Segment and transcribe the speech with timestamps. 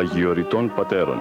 [0.00, 1.20] Πύρα Αγιοριτών Πατέρων.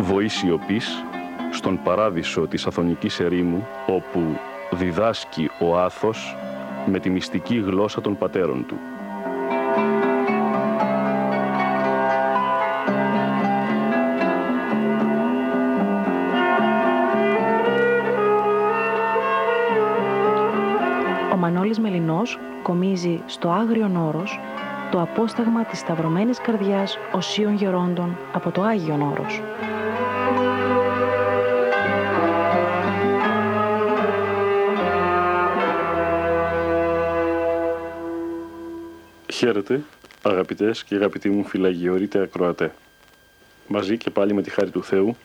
[0.00, 1.04] Βοή σιωπής
[1.50, 4.20] στον παράδεισο της Αθωνικής ερήμου, όπου
[4.70, 6.36] διδάσκει ο Άθος
[6.86, 8.89] με τη μυστική γλώσσα των πατέρων του.
[22.62, 24.40] Κομίζει στο Άγριον Όρος
[24.90, 29.42] το απόσταγμα της σταυρωμένης καρδιάς οσίων γερόντων από το Άγιον Όρος.
[39.32, 39.82] Χαίρετε,
[40.22, 42.72] αγαπητές και αγαπητοί μου φυλαγιορείτε ακροατέ.
[43.66, 45.16] Μαζί και πάλι με τη χάρη του Θεού,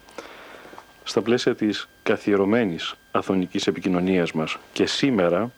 [1.03, 5.51] στα πλαίσια της καθιερωμένης αθωνικής επικοινωνίας μας και σήμερα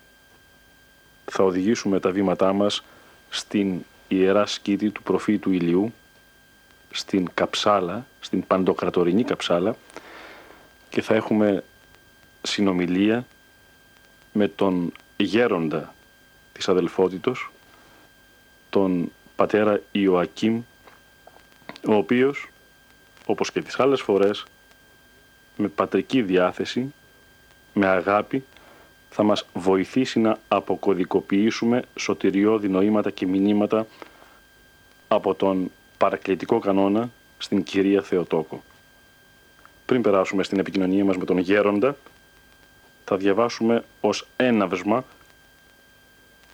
[1.32, 2.84] θα οδηγήσουμε τα βήματά μας
[3.30, 5.94] στην ιερά σκήτη του προφήτου Ηλιού,
[6.92, 9.76] στην Καψάλα, στην Παντοκρατορινή Καψάλα
[10.90, 11.64] και θα έχουμε
[12.42, 13.26] συνομιλία
[14.34, 15.94] με τον γέροντα
[16.54, 17.52] της αδελφότητος,
[18.70, 20.62] τον πατέρα Ιωακήμ,
[21.88, 22.50] ο οποίος,
[23.26, 24.46] όπως και τις άλλες φορές,
[25.58, 26.94] με πατρική διάθεση,
[27.74, 28.44] με αγάπη,
[29.18, 33.88] θα μας βοηθήσει να αποκωδικοποιήσουμε σωτηριώδη νοήματα και μηνύματα
[35.08, 38.64] από τον παρακλητικό κανόνα στην Κυρία Θεοτόκο.
[39.86, 41.98] Πριν περάσουμε στην επικοινωνία μας με τον Γέροντα,
[43.06, 45.06] θα διαβάσουμε ως έναυσμα,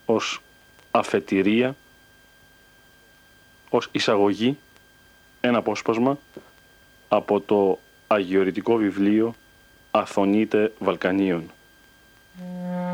[0.05, 0.41] ως
[0.91, 1.75] αφετηρία
[3.69, 4.57] ως εισαγωγή
[5.41, 6.17] ένα απόσπασμα
[7.07, 9.35] από το αγιορητικό βιβλίο
[9.91, 11.51] «Αθωνίτε Βαλκανίων».
[12.41, 12.92] Ο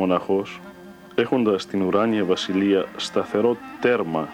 [0.00, 0.60] μοναχός,
[1.14, 4.28] έχοντας την ουράνια βασιλεία σταθερό τέρμα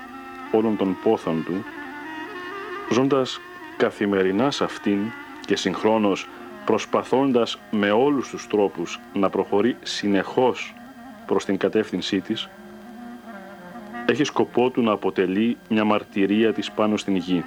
[0.53, 1.65] όλων των πόθων του,
[2.91, 3.41] ζώντας
[3.76, 4.99] καθημερινά σε αυτήν
[5.47, 6.28] και συγχρόνως
[6.65, 10.75] προσπαθώντας με όλους τους τρόπους να προχωρεί συνεχώς
[11.26, 12.49] προς την κατεύθυνσή της,
[14.06, 17.44] έχει σκοπό του να αποτελεί μια μαρτυρία της πάνω στην γη.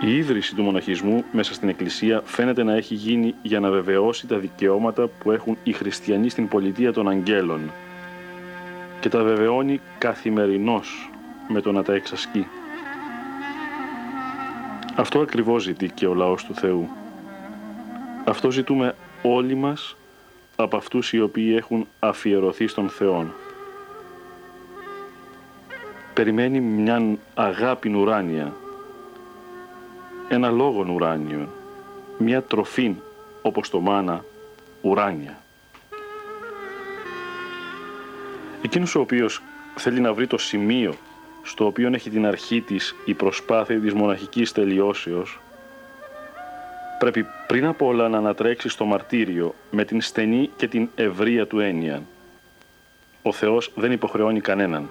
[0.00, 4.38] Η ίδρυση του μοναχισμού μέσα στην Εκκλησία φαίνεται να έχει γίνει για να βεβαιώσει τα
[4.38, 7.60] δικαιώματα που έχουν οι χριστιανοί στην πολιτεία των αγγέλων
[9.00, 11.10] και τα βεβαιώνει καθημερινώς
[11.48, 12.46] με το να τα εξασκεί.
[14.96, 16.88] Αυτό ακριβώς ζητεί και ο λαός του Θεού.
[18.24, 19.96] Αυτό ζητούμε όλοι μας
[20.56, 23.26] από αυτούς οι οποίοι έχουν αφιερωθεί στον Θεό.
[26.14, 28.52] Περιμένει μια αγάπη ουράνια
[30.28, 31.48] ένα λόγον ουράνιο,
[32.18, 32.94] μια τροφή
[33.42, 34.24] όπως το μάνα
[34.80, 35.38] ουράνια.
[38.62, 39.42] Εκείνος ο οποίος
[39.76, 40.94] θέλει να βρει το σημείο
[41.42, 45.40] στο οποίο έχει την αρχή της η προσπάθεια της μοναχικής τελειώσεως,
[46.98, 51.60] πρέπει πριν απ' όλα να ανατρέξει στο μαρτύριο με την στενή και την ευρεία του
[51.60, 52.02] έννοια.
[53.22, 54.90] Ο Θεός δεν υποχρεώνει κανέναν.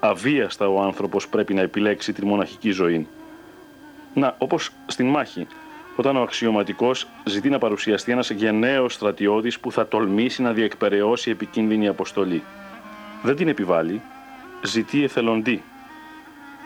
[0.00, 3.06] Αβίαστα ο άνθρωπος πρέπει να επιλέξει τη μοναχική ζωή
[4.14, 5.46] να, όπως στην μάχη,
[5.96, 11.88] όταν ο αξιωματικός ζητεί να παρουσιαστεί ένας γενναίος στρατιώτης που θα τολμήσει να διεκπαιρεώσει επικίνδυνη
[11.88, 12.42] αποστολή.
[13.22, 14.02] Δεν την επιβάλλει,
[14.62, 15.62] ζητεί εθελοντή.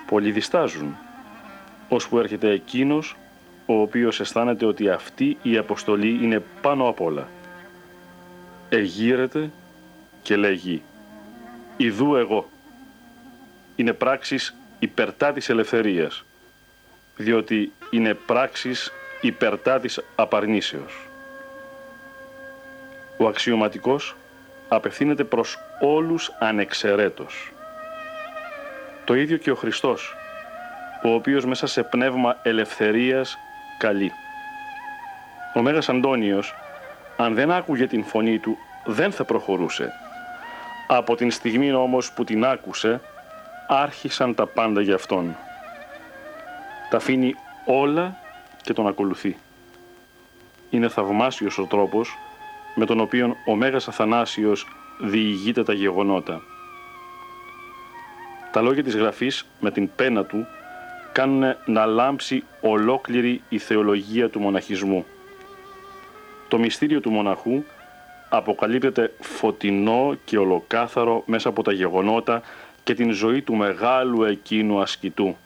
[0.06, 0.96] Πολλοί διστάζουν,
[1.88, 3.16] ώσπου έρχεται εκείνος
[3.66, 7.28] ο οποίος αισθάνεται ότι αυτή η αποστολή είναι πάνω απ' όλα.
[8.68, 9.50] Εγείρεται
[10.22, 10.82] και λέγει
[11.76, 12.48] «Ιδού εγώ».
[13.76, 16.24] Είναι πράξεις υπερτά της ελευθερίας
[17.16, 21.08] διότι είναι πράξεις υπερτά της απαρνήσεως.
[23.16, 24.16] Ο αξιωματικός
[24.68, 27.52] απευθύνεται προς όλους ανεξαιρέτως.
[29.04, 30.16] Το ίδιο και ο Χριστός,
[31.04, 33.38] ο οποίος μέσα σε πνεύμα ελευθερίας
[33.78, 34.12] καλεί.
[35.54, 36.54] Ο Μέγας Αντώνιος,
[37.16, 39.92] αν δεν άκουγε την φωνή του, δεν θα προχωρούσε.
[40.86, 43.00] Από την στιγμή όμως που την άκουσε,
[43.68, 45.36] άρχισαν τα πάντα για αυτόν.
[46.94, 47.34] Τα αφήνει
[47.66, 48.16] όλα
[48.62, 49.36] και τον ακολουθεί.
[50.70, 52.18] Είναι θαυμάσιος ο τρόπος
[52.74, 54.66] με τον οποίο ο Μέγας Αθανάσιος
[55.00, 56.42] διηγείται τα γεγονότα.
[58.52, 60.46] Τα λόγια της γραφής με την πένα του
[61.12, 65.04] κάνουν να λάμψει ολόκληρη η θεολογία του μοναχισμού.
[66.48, 67.64] Το μυστήριο του μοναχού
[68.28, 72.42] αποκαλύπτεται φωτεινό και ολοκάθαρο μέσα από τα γεγονότα
[72.84, 75.36] και την ζωή του μεγάλου εκείνου ασκητού.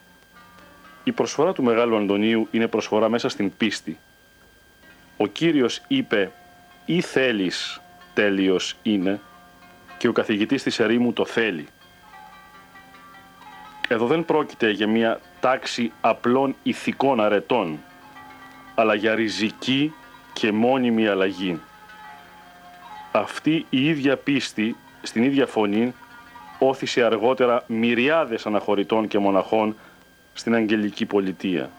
[1.09, 3.97] Η προσφορά του Μεγάλου Αντωνίου είναι προσφορά μέσα στην πίστη.
[5.17, 6.31] Ο Κύριος είπε
[6.85, 7.81] «Ή θέλεις
[8.13, 9.19] τέλειος είναι»
[9.97, 11.67] και ο καθηγητής της ερήμου το θέλει.
[13.87, 17.79] Εδώ δεν πρόκειται για μια τάξη απλών ηθικών αρετών,
[18.75, 19.93] αλλά για ριζική
[20.33, 21.59] και μόνιμη αλλαγή.
[23.11, 25.93] Αυτή η ίδια πίστη, στην ίδια φωνή,
[26.59, 29.75] όθησε αργότερα μυριάδες αναχωρητών και μοναχών
[30.39, 31.69] στην αγγελική πολιτεία.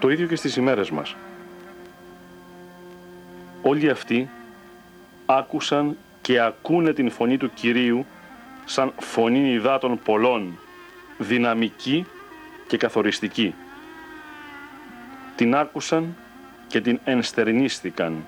[0.00, 1.16] Το ίδιο και στις ημέρες μας.
[3.62, 4.28] Όλοι αυτοί
[5.26, 8.06] άκουσαν και ακούνε την φωνή του Κυρίου
[8.64, 10.58] σαν φωνή υδάτων πολλών,
[11.18, 12.06] δυναμική
[12.66, 13.54] και καθοριστική.
[15.36, 16.16] Την άκουσαν
[16.66, 18.24] και την ενστερνίστηκαν.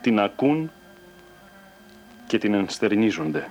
[0.00, 0.70] Την ακούν
[2.26, 3.50] και την ενστερνίζονται.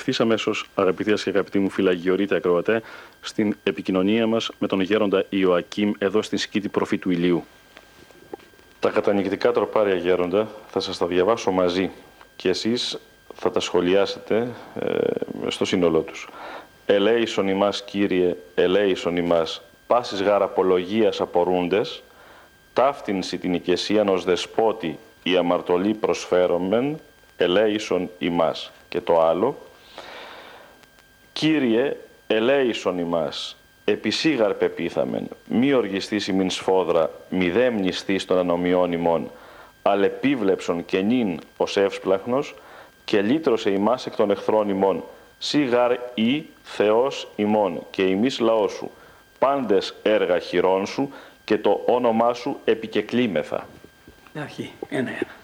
[0.00, 2.82] Ευθύ αμέσως, αγαπητέ και αγαπητοί μου φυλαγιορείτε ακροατέ,
[3.20, 7.44] στην επικοινωνία μας με τον γέροντα Ιωακήμ εδώ στην σκήτη προφήτου ηλίου.
[8.80, 11.90] Τα κατανοητικά τροπάρια γέροντα θα σας τα διαβάσω μαζί
[12.36, 12.98] και εσείς
[13.34, 14.48] θα τα σχολιάσετε
[14.80, 14.96] ε,
[15.48, 16.28] στο σύνολό τους.
[16.86, 22.02] Ελέησον ημάς Κύριε, ελέησον ημάς, πάσης γαραπολογίας απορούντες,
[22.72, 26.98] ταύτινση την οικεσίαν ως δεσπότη η αμαρτωλή προσφέρομεν,
[27.36, 28.72] ελέησον ημάς.
[28.88, 29.56] Και το άλλο,
[31.40, 39.30] Κύριε, ελέησον ημάς, επισήγαρ πεπίθαμεν, μη οργιστής ημίν σφόδρα, μη δέμνηστής των ανομιών ημών,
[39.82, 42.54] αλλά επίβλεψον και νυν ως εύσπλαχνος,
[43.04, 45.04] και λύτρωσε ημάς εκ των εχθρών ημών,
[45.38, 48.90] σίγαρ ή Θεός ημών και ημείς λαός σου,
[49.38, 51.12] πάντες έργα χειρών σου
[51.44, 53.68] και το όνομά σου επικεκλήμεθα.
[54.34, 55.39] Αρχή, ένα-ένα.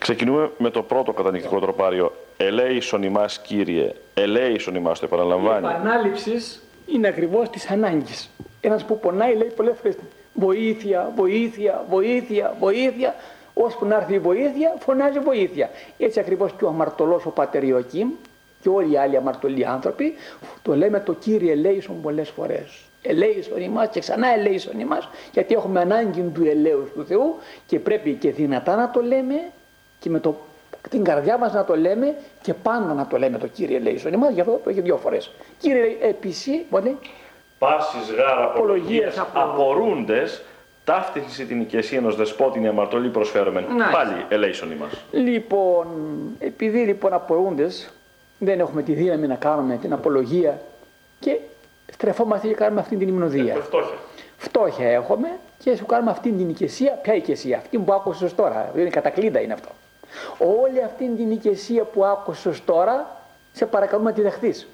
[0.00, 2.12] Ξεκινούμε με το πρώτο κατανοητικό τροπάριο.
[2.36, 5.66] Ελέησον ημάς Κύριε, ελέησον ημάς, το επαναλαμβάνει.
[5.66, 8.30] Η επανάληψης είναι ακριβώς της ανάγκης.
[8.60, 9.96] Ένας που πονάει λέει πολλές φορές
[10.34, 13.14] βοήθεια, βοήθεια, βοήθεια, βοήθεια.
[13.54, 15.70] Ώσπου να έρθει η βοήθεια, φωνάζει βοήθεια.
[15.98, 18.08] Έτσι ακριβώς και ο αμαρτωλός ο πατερ Ιωακήμ
[18.62, 20.14] και όλοι οι άλλοι αμαρτωλοί άνθρωποι
[20.62, 22.80] το λέμε το Κύριε ελέησον πολλές φορές.
[23.02, 27.34] Ελέησον ημάς και ξανά ελέησον ημάς γιατί έχουμε ανάγκη του ελέους του Θεού
[27.66, 29.34] και πρέπει και δυνατά να το λέμε
[30.00, 30.34] και με το,
[30.90, 34.32] την καρδιά μας να το λέμε και πάντα να το λέμε το Κύριε ελέησον ημάς
[34.32, 35.30] γι' αυτό το έχει δύο φορές.
[35.58, 36.98] Κύριε επισή, μπορεί,
[37.60, 40.42] Πάσης γάρα απολογίας απορούντες,
[40.84, 43.64] ταύτιση την οικεσία ενός δεσπότην αμαρτωλή προσφέρομεν.
[43.76, 43.90] Να.
[43.90, 44.90] Πάλι ελέησον ημάς.
[45.10, 45.86] Λοιπόν,
[46.38, 47.90] επειδή λοιπόν απορούντες
[48.38, 50.60] δεν έχουμε τη δύναμη να κάνουμε την απολογία
[51.20, 51.36] και
[51.92, 53.54] στρεφόμαστε και κάνουμε αυτή την υμνοδία.
[53.54, 53.96] Ε, φτώχεια.
[54.36, 55.28] Φτώχεια έχουμε
[55.58, 56.92] και σου κάνουμε αυτή την οικεσία.
[57.02, 59.68] Ποια οικεσία, αυτή που άκουσες τώρα, είναι κατακλείδα είναι αυτό.
[60.38, 63.16] Όλη αυτή την οικεσία που άκουσες τώρα,
[63.52, 64.68] σε παρακαλούμε να τη δεχτείς.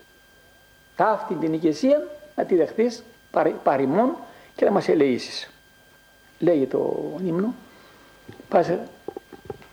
[0.97, 4.11] Αυτή την οικεσία να τη δεχτείς παρ- παρημών
[4.57, 5.51] και να μας ελεήσεις.
[6.39, 7.55] Λέγει το ύμνο.
[8.49, 8.79] Πάσε,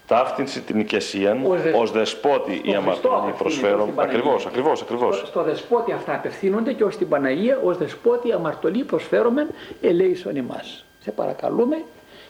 [0.08, 3.79] Ταύτιση την οικεσίαν Ως δεσ- ως δεσπότη η Χριστός αμαρτωλή απευθύνεται, προσφέρομεν.
[3.82, 4.20] όχι στην Παναγία.
[4.20, 5.17] Ακριβώς, ακριβώς, ακριβώς.
[5.17, 9.48] Στο, στο δεσπότη αυτά απευθύνονται και όχι στην Παναγία, ως δεσπότη αμαρτωλή προσφέρομεν
[9.82, 10.86] ελέησον ημάς.
[11.00, 11.84] Σε παρακαλούμε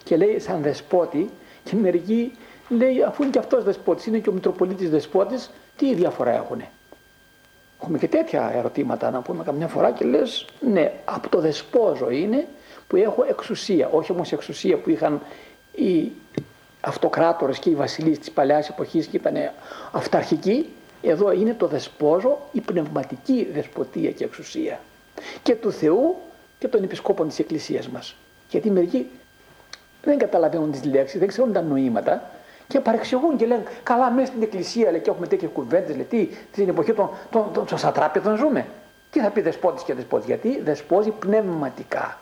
[0.03, 1.29] και λέει σαν δεσπότη
[1.63, 2.31] και μερικοί
[2.77, 6.69] λέει αφού είναι και αυτός δεσπότης, είναι και ο Μητροπολίτης δεσπότης, τι διαφορά έχουνε;
[7.81, 12.47] Έχουμε και τέτοια ερωτήματα να πούμε καμιά φορά και λες ναι από το δεσπόζω είναι
[12.87, 15.21] που έχω εξουσία, όχι όμως εξουσία που είχαν
[15.71, 16.11] οι
[16.81, 19.35] αυτοκράτορες και οι βασιλείς της παλαιάς εποχής και είπαν
[19.91, 20.69] αυταρχικοί,
[21.01, 24.79] εδώ είναι το δεσπόζω η πνευματική δεσποτεία και εξουσία
[25.43, 26.15] και του Θεού
[26.59, 28.15] και των επισκόπων της Εκκλησίας μας.
[28.49, 29.09] Γιατί μερικοί
[30.03, 32.29] δεν καταλαβαίνουν τις λέξεις, δεν ξέρουν τα νοήματα
[32.67, 36.29] και παρεξηγούν και λένε καλά μέσα στην εκκλησία λέει, και έχουμε τέτοιες κουβέντες, λέει, τι,
[36.51, 38.65] στην εποχή των, των, των, των σατράπεδων ζούμε.
[39.11, 42.17] Τι θα πει δεσπότης και δεσπότης, γιατί δεσπόζει πνευματικά.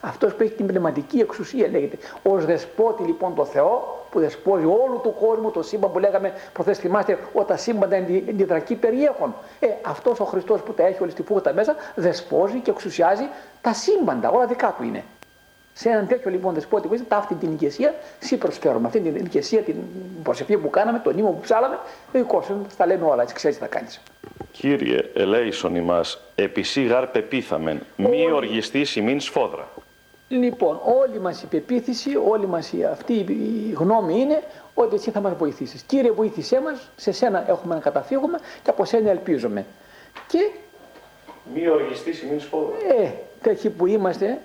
[0.00, 1.98] Αυτός που έχει την πνευματική εξουσία λέγεται.
[2.22, 6.80] Ως δεσπότη λοιπόν το Θεό που δεσπόζει όλου του κόσμου το σύμπαν που λέγαμε προθέσει
[6.80, 9.34] θυμάστε όταν σύμπαντα ενδυδρακή περιέχον.
[9.60, 13.28] Ε, αυτός ο Χριστός που τα έχει όλη στη φούγα μέσα δεσπόζει και εξουσιάζει
[13.60, 15.04] τα σύμπαντα, όλα δικά του είναι.
[15.80, 18.86] Σε έναν τέτοιο λοιπόν δεσπότη που είστε, αυτή την οικεσία, σύ προσφέρουμε.
[18.86, 19.74] Αυτή την οικεσία, την
[20.22, 21.78] προσευχή που κάναμε, τον ύμο που ψάλαμε,
[22.12, 24.00] δικό σου, τα λέμε όλα, έτσι ξέρεις τι θα κάνεις.
[24.52, 29.68] Κύριε, ελέησον ημάς, επισή γάρ πεπίθαμεν, μη οργιστής ημίν σφόδρα.
[30.28, 34.42] Λοιπόν, όλη μας η πεποίθηση, όλη μας η, αυτή η γνώμη είναι
[34.74, 35.82] ότι εσύ θα μας βοηθήσεις.
[35.82, 39.66] Κύριε βοήθησέ μας, σε σένα έχουμε να καταφύγουμε και από σένα ελπίζουμε.
[40.26, 40.50] Και
[41.54, 42.76] Μη οργιστής ημίν σφόδρα.
[43.02, 43.10] ε,
[43.42, 44.38] τέτοιοι που είμαστε,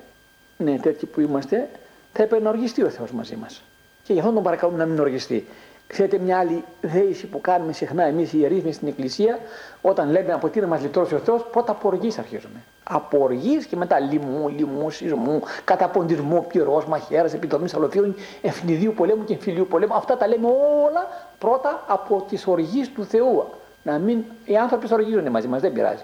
[0.57, 1.69] ναι, τέτοιοι που είμαστε,
[2.13, 3.61] θα έπρεπε να οργιστεί ο Θεός μαζί μας.
[4.03, 5.47] Και γι' αυτό τον παρακαλούμε να μην οργιστεί.
[5.87, 9.39] Ξέρετε μια άλλη δέηση που κάνουμε συχνά εμείς οι ιερείς μες στην Εκκλησία,
[9.81, 12.63] όταν λέμε από τι να μας λυτρώσει ο Θεός, πρώτα από οργής αρχίζουμε.
[12.83, 19.33] Από οργής και μετά λοιμού, λοιμού, σεισμού, καταποντισμού, πυρός, μαχαίρας, επιτομής αλωθείων, ευνηδίου πολέμου και
[19.33, 19.93] εμφυλίου πολέμου.
[19.93, 21.07] Αυτά τα λέμε όλα
[21.39, 23.45] πρώτα από τις οργείς του Θεού.
[23.83, 26.03] Να μην, οι άνθρωποι θα οργίζονται μαζί μας, δεν πειράζει.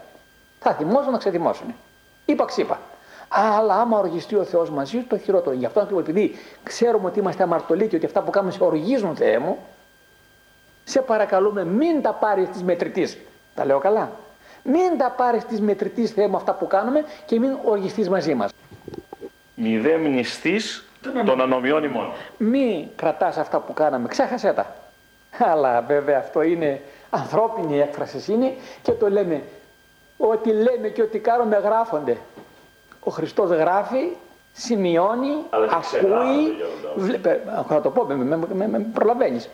[0.59, 1.73] Θα θυμώσουν να ξεθυμώσουν.
[2.25, 2.79] Είπα ξύπα.
[3.29, 5.55] Αλλά άμα οργιστεί ο Θεός μαζί του, το χειρότερο.
[5.55, 9.15] Γι' αυτό ακριβώς επειδή ξέρουμε ότι είμαστε αμαρτωλοί και ότι αυτά που κάνουμε σε οργίζουν,
[9.15, 9.57] Θεέ μου,
[10.83, 13.17] σε παρακαλούμε μην τα πάρεις της μετρητής.
[13.55, 14.11] Τα λέω καλά.
[14.63, 18.51] Μην τα πάρεις της μετρητής, Θεέ μου, αυτά που κάνουμε και μην οργιστείς μαζί μας.
[19.55, 20.83] Μη δε μνηστείς
[21.25, 22.11] των ανομιών ημών.
[22.37, 24.75] Μη κρατάς αυτά που κάναμε, ξέχασέ τα.
[25.53, 29.43] Αλλά βέβαια αυτό είναι ανθρώπινη έκφραση είναι και το λέμε
[30.17, 32.17] ότι λέμε και ότι κάνουμε γράφονται.
[33.03, 34.09] Ο Χριστός γράφει,
[34.53, 36.57] σημειώνει, ακούει,
[36.95, 39.49] βλέπει, θα το πω, με, με, με, με προλαβαίνεις.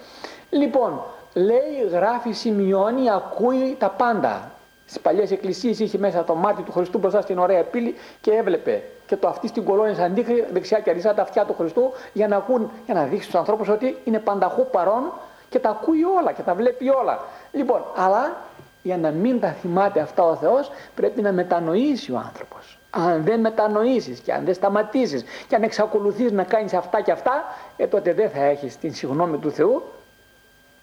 [0.50, 1.02] Λοιπόν,
[1.34, 4.52] λέει, γράφει, σημειώνει, ακούει τα πάντα.
[4.88, 8.84] Στις παλιές εκκλησίες είχε μέσα το μάτι του Χριστού μπροστά στην ωραία πύλη και έβλεπε
[9.06, 12.28] και το αυτή στην κολόνη σαν δείχνει δεξιά και αριστερά τα αυτιά του Χριστού για
[12.28, 15.12] να, ακούν, για να δείξει στους ανθρώπους ότι είναι πανταχού παρόν
[15.50, 17.20] και τα ακούει όλα και τα βλέπει όλα.
[17.52, 18.36] Λοιπόν, αλλά
[18.84, 22.78] για να μην τα θυμάται αυτά ο Θεός πρέπει να μετανοήσει ο άνθρωπος.
[22.98, 27.44] Αν δεν μετανοήσεις και αν δεν σταματήσεις και αν εξακολουθείς να κάνεις αυτά και αυτά,
[27.78, 29.84] ε, τότε δεν θα έχεις την συγνώμη του Θεού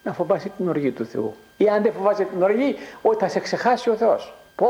[0.02, 1.34] να φοβάσαι την οργή του Θεού.
[1.56, 4.34] Ή αν δεν φοβάσαι την οργή, ότι θα σε ξεχάσει ο Θεός.
[4.56, 4.68] Πω,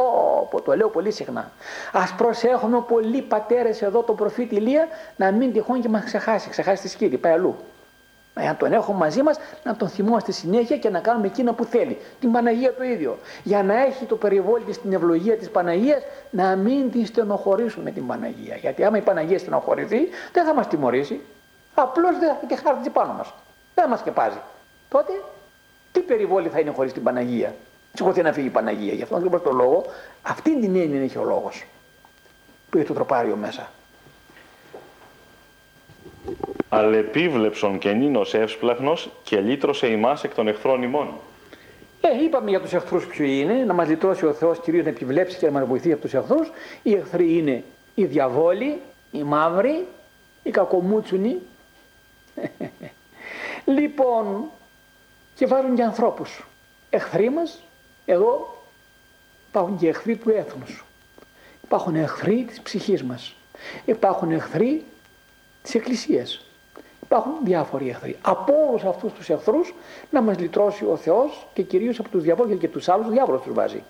[0.51, 1.53] πω, το λέω πολύ συχνά.
[1.93, 6.51] Ας προσέχουμε πολλοί πατέρες εδώ τον προφήτη Ηλία να μην τυχόν και μας ξεχάσει.
[6.51, 7.57] Ξεχάσει τη σκήτη, πάει αλλού.
[8.35, 11.99] Αν τον έχουμε μαζί μας να τον θυμόμαστε συνέχεια και να κάνουμε εκείνο που θέλει.
[12.21, 13.19] Την Παναγία το ίδιο.
[13.43, 18.57] Για να έχει το περιβόλι στην ευλογία της Παναγίας να μην την στενοχωρήσουμε την Παναγία.
[18.57, 21.21] Γιατί άμα η Παναγία στενοχωρηθεί δεν θα μας τιμωρήσει.
[21.75, 23.35] Απλώς δεν θα έχει χάρτη πάνω μας.
[23.75, 24.39] Δεν μας σκεπάζει.
[24.89, 25.13] Τότε
[25.93, 27.55] τι περιβόλι θα είναι χωρίς την Παναγία;
[27.93, 28.93] Σηκωθεί να φύγει η Παναγία.
[28.93, 29.85] Γι' αυτό ακριβώς το λόγο,
[30.23, 31.65] αυτή την έννοια έχει ο λόγος.
[32.71, 33.69] Που έχει το τροπάριο μέσα
[36.69, 41.09] αλεπίβλεψον και νίνος εύσπλαχνος και λύτρωσε ημάς εκ των εχθρών ημών.
[42.01, 45.39] Ε, είπαμε για τους εχθρούς ποιο είναι, να μας λυτρώσει ο Θεός κυρίως να επιβλέψει
[45.39, 46.51] και να μας βοηθεί από τους εχθρούς.
[46.83, 48.81] Οι εχθροί είναι οι διαβόλοι,
[49.11, 49.87] οι μαύροι,
[50.43, 51.39] οι κακομούτσουνοι.
[53.77, 54.45] λοιπόν,
[55.35, 56.45] και βάζουν και ανθρώπους.
[56.91, 57.63] Εχθροί μας,
[58.05, 58.57] εδώ
[59.49, 60.85] υπάρχουν και εχθροί του έθνους.
[61.65, 63.35] Υπάρχουν εχθροί της ψυχής μας.
[63.85, 64.85] Υπάρχουν εχθροί
[65.63, 66.45] της Εκκλησίας.
[67.03, 68.17] Υπάρχουν διάφοροι εχθροί.
[68.23, 69.75] Από όλους αυτούς τους εχθρούς
[70.11, 73.55] να μας λυτρώσει ο Θεός και κυρίως από τους διαβόλου και τους άλλους, διάβολος τους
[73.55, 73.83] βάζει.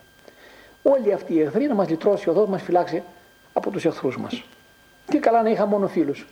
[0.82, 3.02] Όλοι αυτοί οι εχθροί να μας λυτρώσει ο Θεός, μας φυλάξει
[3.52, 4.42] από τους εχθρούς μας.
[5.06, 6.26] Τι καλά να είχα μόνο φίλους.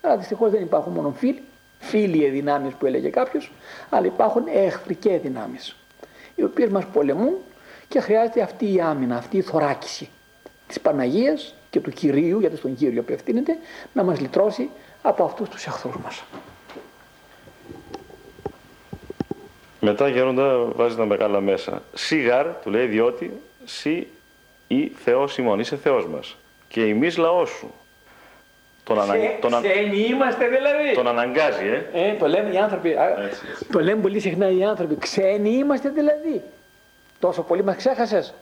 [0.00, 1.42] Αλλά δυστυχώς δεν υπάρχουν μόνο φίλοι,
[1.78, 3.52] φίλοι δυνάμεις που έλεγε κάποιος,
[3.90, 5.76] αλλά υπάρχουν εχθρικέ δυνάμεις.
[6.34, 7.34] Οι οποίες μας πολεμούν
[7.88, 10.08] και χρειάζεται αυτή η άμυνα, αυτή η θωράκιση
[10.66, 13.58] της Παναγίας και του κυρίου, γιατί στον κύριο απευθύνεται,
[13.92, 14.70] να μας λυτρώσει
[15.08, 16.24] από αυτούς τους εχθρούς μας.
[19.80, 21.82] Μετά γέροντα βάζει τα μεγάλα μέσα.
[21.94, 24.06] Σιγάρ, του λέει, διότι σι
[24.66, 26.36] ή Θεός ημών, είσαι Θεός μας.
[26.68, 27.72] Και εμείς λαός σου.
[28.84, 29.14] Τον, ανα...
[29.40, 29.52] τον,
[29.92, 30.94] είμαστε δηλαδή.
[30.94, 32.08] Τον αναγκάζει, ε.
[32.08, 32.90] ε το λένε οι άνθρωποι.
[32.90, 33.64] Έτσι, έτσι.
[33.72, 34.96] Το λένε πολύ συχνά οι άνθρωποι.
[34.96, 36.42] Ξένοι είμαστε δηλαδή.
[37.18, 38.34] Τόσο πολύ μας ξέχασες.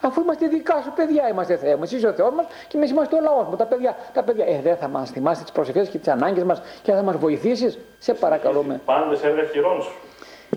[0.00, 1.82] Αφού είμαστε δικά σου παιδιά, είμαστε Θεέ μου.
[1.82, 3.56] Εσύ είσαι ο Θεός μας και εμείς είμαστε ο λαός μου.
[3.56, 4.44] Τα παιδιά, τα παιδιά.
[4.46, 7.78] Ε, δεν θα μας θυμάσαι τις προσευχές και τις ανάγκες μας και θα μας βοηθήσεις.
[7.98, 8.80] Σε παρακαλούμε.
[8.84, 9.92] Πάντε σε χειρόν σου.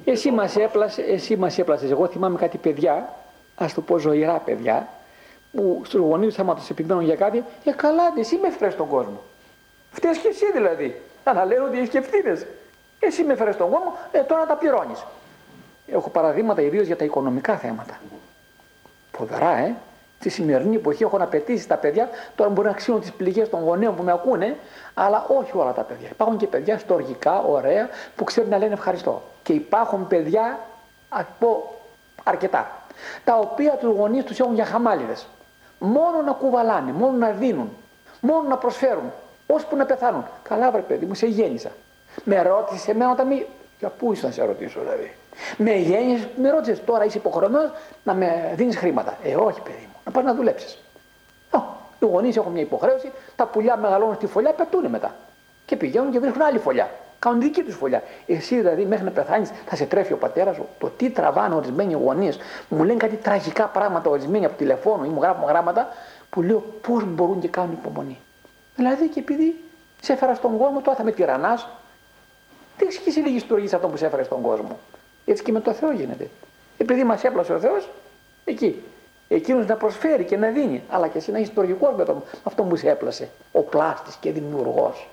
[0.06, 1.92] Εσύ μας έπλασε, εσύ μας έπλασες.
[1.92, 3.14] Εγώ θυμάμαι κάτι παιδιά,
[3.56, 4.88] ας το πω ζωηρά παιδιά,
[5.52, 8.88] που στους γονείς του άμα τους επιμένουν για κάτι, ε καλά, εσύ με έφερε στον
[8.88, 9.22] κόσμο.
[9.92, 11.02] Φταίεις και εσύ δηλαδή.
[11.34, 12.46] Να λένε ότι έχεις και ευθύνες.
[13.00, 15.06] Εσύ με έφερε στον κόσμο, ε, τώρα τα πληρώνεις.
[15.88, 18.00] Έχω παραδείγματα ιδίως για τα οικονομικά θέματα.
[19.18, 19.76] Φοβερά, ε.
[20.20, 23.96] Στη σημερινή εποχή έχω απαιτήσει τα παιδιά, τώρα μπορεί να αξίζουν τις πληγές των γονέων
[23.96, 24.58] που με ακούνε,
[24.94, 26.08] αλλά όχι όλα τα παιδιά.
[26.12, 29.22] Υπάρχουν και παιδιά στοργικά, ωραία, που ξέρουν να λένε ευχαριστώ.
[29.44, 30.60] Και υπάρχουν παιδιά,
[31.10, 31.76] ας πω
[32.24, 32.72] αρκετά,
[33.24, 35.28] τα οποία τους γονείς τους έχουν για χαμάλιδες.
[35.80, 37.70] Μόνο να κουβαλάνε, μόνο να δίνουν,
[38.20, 39.12] μόνο να προσφέρουν,
[39.48, 40.26] ώσπου να πεθάνουν.
[40.44, 41.72] Καλά, βρε παιδί μου, σε γέννησα.
[42.24, 43.46] Με ρώτησες εμένα όταν μη.
[43.80, 45.16] Για πού είσαι να σε ρωτήσω, δηλαδή;
[45.58, 47.72] Με γέννησε, με ρώτησες τώρα είσαι υποχρεωμένος
[48.04, 49.18] να με δίνεις χρήματα.
[49.24, 50.78] Ε, όχι, παιδί μου, να πας να δουλέψεις.
[52.04, 55.16] Οι γονείς έχουν μια υποχρέωση, τα πουλιά μεγαλώνουν στη φωλιά, πετούν μετά.
[55.66, 56.92] Και πηγαίνουν και βρίσκουν άλλη φωλιά.
[57.20, 58.04] Κάνουν δική τους φωλιά.
[58.26, 60.68] Εσύ δηλαδή μέχρι να πεθάνεις θα σε τρέφει ο πατέρας σου.
[60.80, 62.38] Το τι τραβάνε ορισμένοι γονείς.
[62.70, 65.88] Μου λένε κάτι τραγικά πράγματα ορισμένοι από τηλεφώνου ή μου γράφουν γράμματα
[66.30, 68.20] που λέω πώς μπορούν και κάνουν υπομονή.
[68.76, 69.64] Δηλαδή και επειδή
[70.02, 71.60] σε έφερα στον κόσμο, τώρα θα με τυραννάς.
[72.78, 74.80] Δείξε εσύ λίγη στοργή αυτό που σε έφερε στον κόσμο.
[75.26, 76.30] Έτσι και με το Θεό γίνεται.
[76.78, 77.90] Επειδή μας έπλασε ο Θεός,
[78.46, 78.82] εκεί.
[79.28, 80.84] Εκείνος να προσφέρει και να δίνει.
[80.90, 83.30] Αλλά και εσύ να είσαι τοργικό με, το, αυτό που σε έπλασε.
[83.52, 85.08] Ο πλάστης και δημιουργός.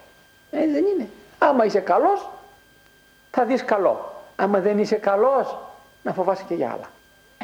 [0.50, 1.08] Ε, δεν είναι.
[1.38, 2.28] Άμα είσαι καλός,
[3.30, 4.12] θα δεις καλό.
[4.36, 5.58] Άμα δεν είσαι καλός,
[6.02, 6.90] να φοβάσαι και για άλλα.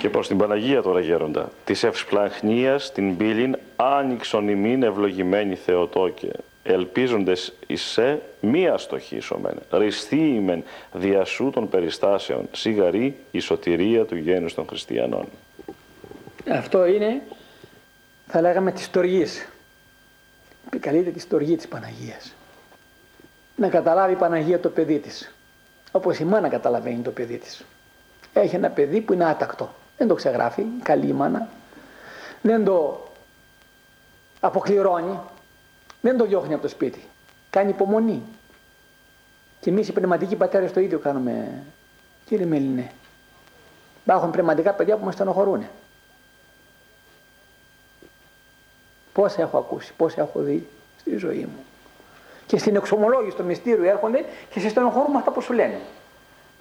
[0.01, 6.31] Και προς την Παναγία τώρα γέροντα, της ευσπλαχνίας την πύλην άνοιξον ημίν ευλογημένη Θεοτόκε,
[6.67, 14.67] ελπίζοντες εισέ μία στοχίσομεν, ριστή ημεν διασού των περιστάσεων, σιγαρή η σωτηρία του γένους των
[14.67, 15.29] χριστιανών.
[16.51, 17.23] Αυτό είναι,
[18.27, 19.49] θα λέγαμε, της στοργής.
[20.67, 22.35] Επικαλείται τη στοργή της Παναγίας.
[23.57, 25.35] Να καταλάβει η Παναγία το παιδί της.
[25.93, 27.65] Όπως η μάνα καταλαβαίνει το παιδί της.
[28.33, 29.75] Έχει ένα παιδί που είναι άτακτο.
[29.97, 31.49] Δεν το ξεγράφει, καλή η μάνα.
[32.43, 33.09] Δεν το
[34.41, 35.19] αποκληρώνει.
[36.07, 37.03] Δεν το διώχνει από το σπίτι.
[37.51, 38.23] Κάνει υπομονή.
[39.61, 41.63] Και εμείς οι πνευματικοί πατέρες το ίδιο κάνουμε,
[42.25, 42.93] κύριε Μελινέ.
[44.03, 45.67] Υπάρχουν πνευματικά παιδιά που μας στενοχωρούν.
[49.13, 50.69] Πόσα έχω ακούσει, πόσα έχω δει
[51.01, 51.65] στη ζωή μου.
[52.47, 55.81] Και στην εξομολόγηση του μυστήριου έρχονται και σε στενοχωρούν με αυτά που σου λένε.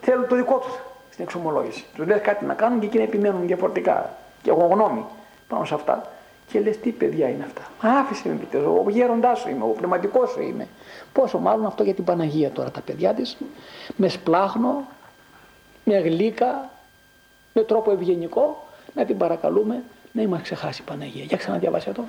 [0.02, 0.80] Θέλουν το δικό τους
[1.12, 1.86] στην εξομολόγηση.
[1.96, 4.18] Τους λες κάτι να κάνουν και εκείνοι επιμένουν διαφορετικά.
[4.42, 5.06] Και έχουν γνώμη
[5.48, 6.12] πάνω σε αυτά.
[6.52, 7.90] Και λες τι παιδιά είναι αυτά.
[8.00, 8.84] Άφησε με επιτέλου.
[8.86, 10.68] Ο γέροντάς σου είμαι, ο πνευματικός σου είμαι.
[11.14, 13.38] Πόσο μάλλον αυτό για την Παναγία τώρα τα παιδιά της.
[13.96, 14.88] Με σπλάχνο,
[15.84, 16.70] με γλύκα,
[17.54, 21.24] με τρόπο ευγενικό να την παρακαλούμε να μην μας ξεχάσει η Παναγία.
[21.24, 22.04] Για ξαναδιαβάσε το.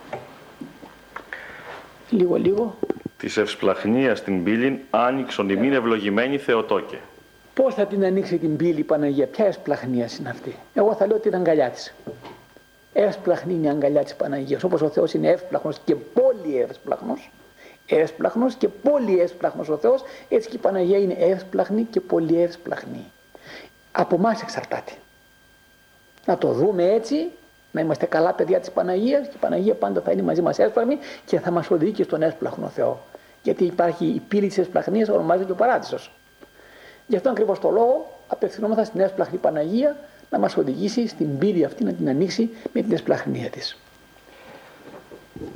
[2.10, 2.76] Λίγο λίγο.
[3.18, 6.98] Της ευσπλαχνίας την πύλην άνοιξον ημίν ευλογημένη Θεοτόκε.
[7.54, 10.56] Πώς θα την ανοίξει την πύλη η Παναγία, ποια ευσπλαχνία είναι αυτή.
[10.74, 11.94] Εγώ θα λέω ότι είναι αγκαλιά της.
[12.98, 14.64] Εύσπλαχνη είναι η αγκαλιά της Παναγίας.
[14.64, 17.18] Όπως ο Θεός είναι εύσπλαχνο και πολύ εύσπλαχνο.
[17.86, 23.04] Εύσπλαχνο και πολύ εύσπλαχνο ο Θεός, έτσι και η Παναγία είναι εύσπλαχνη και πολύ εύσπλαχνη.
[23.92, 24.92] Από εμάς εξαρτάται.
[26.26, 27.28] Να το δούμε έτσι,
[27.72, 30.98] να είμαστε καλά παιδιά της Παναγίας και η Παναγία πάντα θα είναι μαζί μας εύσπλαχνη
[31.24, 33.00] και θα μας οδηγεί και στον εύσπλαχνο Θεό.
[33.42, 36.12] Γιατί υπάρχει η πύλη της εύσπλαχνία, ονομάζεται ο παράδεισος.
[37.06, 39.96] Γι' αυτό ακριβώς το λόγο απευθυνόμαστε στην εύσπλαχνη Παναγία
[40.36, 43.78] να μας οδηγήσει στην πύλη αυτή να την ανοίξει με την εσπλαχνία της.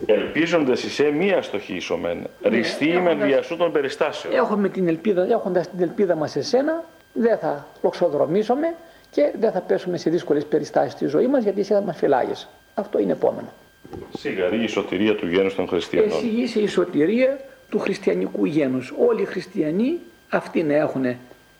[0.06, 4.34] Ελπίζοντας σε μία στοχή ισομεν, ριστή ναι, με διασού των περιστάσεων.
[4.34, 8.74] Έχουμε την ελπίδα, έχοντας την ελπίδα μας σε σένα, δεν θα λοξοδρομήσουμε
[9.10, 12.48] και δεν θα πέσουμε σε δύσκολες περιστάσεις στη ζωή μας γιατί εσύ θα μας φυλάγεις.
[12.74, 13.52] Αυτό είναι επόμενο.
[14.18, 16.08] Σιγαρή η σωτηρία του γένους των χριστιανών.
[16.08, 17.40] Εσύ είσαι η σωτηρία
[17.70, 18.94] του χριστιανικού γένους.
[19.08, 21.16] Όλοι οι χριστιανοί αυτοί να έχουν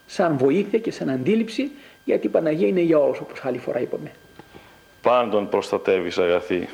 [0.07, 1.71] σαν βοήθεια και σαν αντίληψη
[2.05, 4.13] γιατί η Παναγία είναι για όλους όπως άλλη φορά είπαμε.
[5.03, 6.69] Πάντων προστατεύεις αγαθή,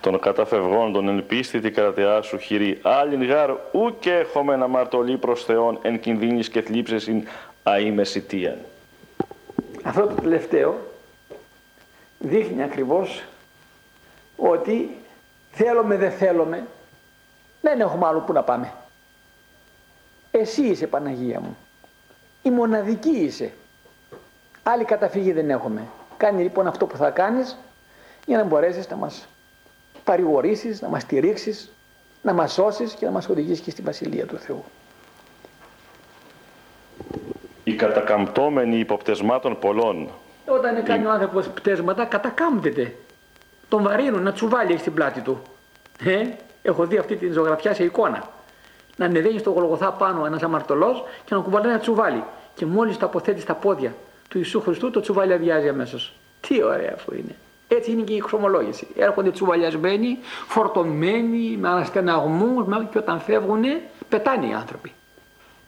[0.00, 5.44] των καταφευγόντων εν πίστη τη κρατεά σου χειρή, άλλην γάρ ούκε έχουμε να μαρτωλεί προς
[5.44, 7.26] Θεόν εν κινδύνης και θλίψες ειν
[7.62, 8.58] αήμεσιτίαν.
[9.82, 10.78] Αυτό το τελευταίο
[12.18, 13.22] δείχνει ακριβώς
[14.36, 14.90] ότι
[15.52, 16.66] θέλουμε δεν θέλουμε
[17.60, 18.72] δεν έχουμε άλλο που να πάμε.
[20.30, 21.56] Εσύ είσαι Παναγία μου.
[22.42, 23.52] Η μοναδική είσαι.
[24.62, 25.82] Άλλη καταφύγη δεν έχουμε.
[26.16, 27.56] Κάνει λοιπόν αυτό που θα κάνεις
[28.26, 29.28] για να μπορέσεις να μας
[30.04, 31.72] παρηγορήσεις, να μας στηρίξεις,
[32.22, 34.64] να μας σώσεις και να μας οδηγήσεις και στη Βασιλεία του Θεού.
[37.64, 40.08] Οι κατακαμπτόμενοι υποπτεσμάτων πολλών.
[40.46, 42.94] Όταν κάνει ο άνθρωπος πτέσματα κατακάμπτεται.
[43.68, 45.42] Τον βαρύνουν να τσουβάλει στην πλάτη του.
[46.04, 46.26] Ε,
[46.62, 48.28] έχω δει αυτή την ζωγραφιά σε εικόνα.
[48.96, 52.24] Να ανεβαίνει στο γολγοθά πάνω ένας αμαρτωλός και να κουβαλάει ένα τσουβάλι.
[52.54, 53.94] Και μόλις το αποθέτει στα πόδια
[54.30, 56.12] του Ιησού Χριστού το τσουβάλι αδειάζει αμέσως.
[56.40, 57.34] Τι ωραία αυτό είναι.
[57.68, 58.86] Έτσι είναι και η εξομολόγηση.
[58.96, 63.64] Έρχονται τσουβαλιασμένοι, φορτωμένοι, με αναστεναγμούς και όταν φεύγουν
[64.08, 64.92] πετάνε οι άνθρωποι.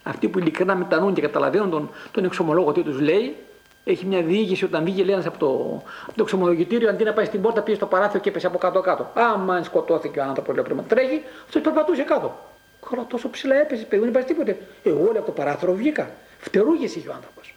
[0.03, 3.37] Αυτοί που ειλικρινά μετανούν και καταλαβαίνουν τον, τον εξομολόγο τι τους λέει,
[3.85, 7.43] έχει μια διοίκηση όταν βγήκε λέει, από το, από το εξομολογητήριο, αντί να πάει στην
[7.43, 9.11] πόρτα, πήγε στο παράθυρο και έπεσε από κάτω-κάτω.
[9.15, 12.39] Άμα σκοτώθηκε ο άνθρωπος, λέει πριν τρέχει, αυτός περπατούσε κάτω.
[12.91, 14.59] Καλά, τόσο ψηλά έπεσε, παιδί, δεν υπάρχει τίποτε.
[14.83, 16.11] Εγώ λέει από το παράθυρο βγήκα.
[16.39, 17.55] Φτερούγε είχε ο άνθρωπος.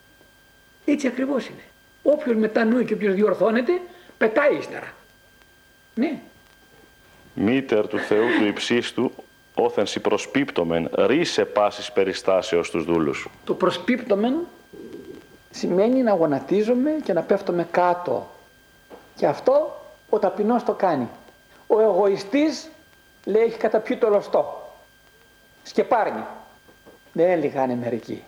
[0.85, 1.61] Έτσι ακριβώς είναι.
[2.03, 3.81] Όποιος μετανοεί και όποιος διορθώνεται,
[4.17, 4.93] πετάει ύστερα.
[5.95, 6.19] Ναι.
[7.33, 9.11] Μήτερ του Θεού του υψίστου,
[9.55, 13.29] όθεν σι προσπίπτωμεν, ρίσε πάσης περιστάσεως τους δούλους.
[13.43, 14.35] Το προσπίπτωμεν
[15.51, 18.29] σημαίνει να γονατίζουμε και να πέφτουμε κάτω.
[19.15, 21.07] Και αυτό ο ταπεινός το κάνει.
[21.67, 22.69] Ο εγωιστής
[23.25, 24.73] λέει έχει καταπιεί το λωστό.
[25.63, 26.23] Σκεπάρνει.
[27.13, 28.23] Δεν έλεγαν μερικοί.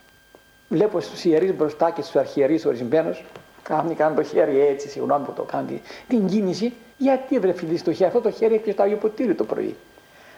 [0.69, 3.23] Βλέπω στους ιερείς μπροστά και στους αρχιερείς ορισμένους,
[3.63, 6.73] κάνουν, κάνουν το χέρι έτσι, συγγνώμη που το κάνουν την κίνηση.
[6.97, 9.75] Γιατί βρε φίλοι στο χέρι, αυτό το χέρι έχει στο Άγιο Ποτήρι το πρωί.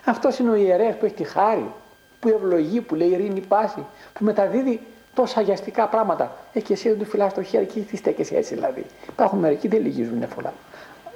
[0.05, 1.71] Αυτός είναι ο ιερέας που έχει τη χάρη,
[2.19, 4.79] που ευλογεί, που λέει ειρήνη πάση, που μεταδίδει
[5.13, 6.37] τόσα αγιαστικά πράγματα.
[6.53, 8.85] Ε, και εσύ δεν του φυλάς το χέρι και τι στέκεσαι έτσι δηλαδή.
[9.09, 10.53] Υπάρχουν μερικοί δεν λυγίζουν εύκολα.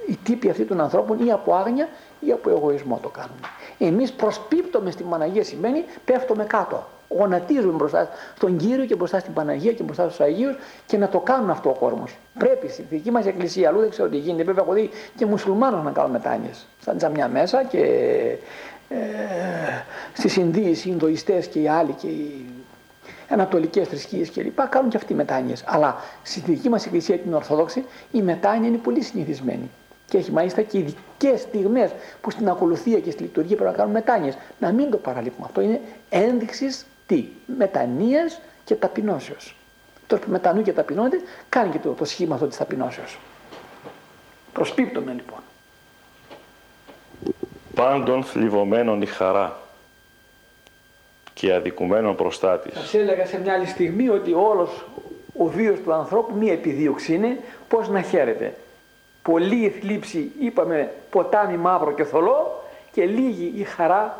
[0.08, 1.88] Οι τύποι αυτοί των ανθρώπων ή από άγνοια
[2.20, 3.36] ή από εγωισμό το κάνουν.
[3.78, 6.86] Εμείς προσπίπτουμε στην Παναγία σημαίνει πέφτουμε κάτω.
[7.08, 11.18] Γονατίζουμε μπροστά στον Κύριο και μπροστά στην Παναγία και μπροστά στους Αγίους και να το
[11.18, 12.16] κάνουν αυτό ο κόσμος.
[12.38, 15.84] Πρέπει στη δική μας εκκλησία, αλλού δεν ξέρω τι γίνεται, βέβαια έχω δει και μουσουλμάνους
[15.84, 16.66] να κάνουν μετάνοιες.
[16.80, 17.80] Στα τζαμιά μέσα και
[18.88, 18.96] ε,
[20.12, 22.44] στις Ινδίες, οι Ινδοϊστές και οι άλλοι και οι
[23.28, 24.68] ανατολικές θρησκείες κλπ.
[24.68, 25.64] κάνουν και αυτοί μετάνοιες.
[25.66, 29.70] Αλλά στη δική μας εκκλησία την Ορθόδοξη η μετάνοια είναι πολύ συνηθισμένη.
[30.08, 31.90] Και έχει μάλιστα και ειδικές στιγμές
[32.20, 34.36] που στην ακολουθία και στη λειτουργία πρέπει να κάνουν μετάνοιες.
[34.58, 35.46] Να μην το παραλείπουμε.
[35.46, 38.30] Αυτό είναι ένδειξης τι, μετανία
[38.64, 39.56] και ταπεινώσεως.
[40.06, 43.18] Τώρα που μετανού και ταπεινώνεται, κάνει και το, το σχήμα αυτό της ταπεινώσεως.
[44.52, 45.38] Προσπίπτουμε λοιπόν.
[47.74, 49.58] Πάντων θλιβωμένων η χαρά
[51.34, 52.74] και αδικουμένων προστάτης.
[52.74, 54.86] Σας έλεγα σε μια άλλη στιγμή ότι όλος
[55.38, 57.38] ο βίος του ανθρώπου μία επιδίωξη είναι
[57.68, 58.54] πώς να χαίρεται
[59.30, 64.18] πολύ η θλίψη, είπαμε ποτάμι μαύρο και θολό και λίγη η χαρά,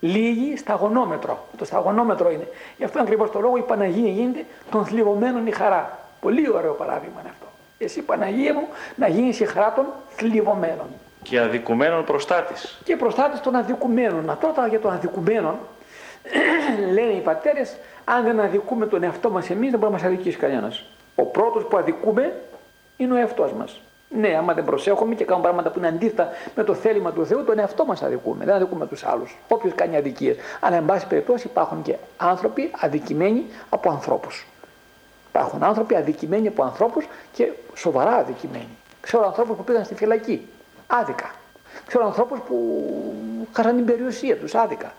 [0.00, 1.46] λίγη σταγονόμετρο.
[1.56, 2.48] Το σταγονόμετρο είναι.
[2.76, 5.98] Γι' αυτό ακριβώς το λόγο η Παναγία γίνεται των θλιβωμένων η χαρά.
[6.20, 7.46] Πολύ ωραίο παράδειγμα είναι αυτό.
[7.78, 10.86] Εσύ Παναγία μου να γίνεις η χαρά των θλιβωμένων.
[11.22, 12.54] Και αδικουμένων προστάτη.
[12.84, 14.24] Και προστάτη των αδικουμένων.
[14.24, 15.58] Να τώρα για τον αδικουμένων
[16.94, 20.36] λένε οι πατέρες, αν δεν αδικούμε τον εαυτό μας εμείς, δεν μπορεί να μας αδικήσει
[20.36, 20.84] κανένας.
[21.14, 22.32] Ο πρώτος που αδικούμε
[22.96, 23.80] είναι ο εαυτός μας.
[24.08, 27.44] Ναι, άμα δεν προσέχουμε και κάνουμε πράγματα που είναι αντίθετα με το θέλημα του Θεού,
[27.44, 28.44] τον εαυτό μας αδικούμε.
[28.44, 29.38] Δεν αδικούμε τους άλλους.
[29.48, 30.36] Όποιος κάνει αδικίες.
[30.60, 34.46] Αλλά, εν πάση περιπτώσει, υπάρχουν και άνθρωποι αδικημένοι από ανθρώπους.
[35.28, 38.68] Υπάρχουν άνθρωποι αδικημένοι από ανθρώπους και σοβαρά αδικημένοι.
[39.00, 40.48] Ξέρω ανθρώπους που πήγαν στη φυλακή.
[40.86, 41.34] Άδικα.
[41.86, 42.84] Ξέρω ανθρώπους που
[43.52, 44.92] χάσαν την περιουσία τους άδικα.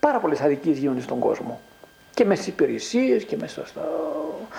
[0.00, 1.60] Πάρα πολλές αδικίες γίνονται στον κόσμο.
[2.14, 3.88] Και μέσα στις υπηρεσίες και μέσα στα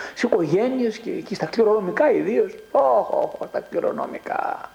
[0.09, 2.55] στις οικογένειες και, και στα κληρονομικά ιδίως.
[2.71, 4.69] Όχι, τα κληρονομικά.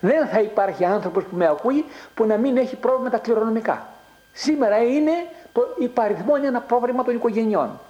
[0.00, 3.86] Δεν θα υπάρχει άνθρωπος που με ακούει που να μην έχει πρόβλημα με τα κληρονομικά.
[4.32, 5.12] Σήμερα είναι
[5.52, 7.80] το υπαριθμό ένα πρόβλημα των οικογενειών.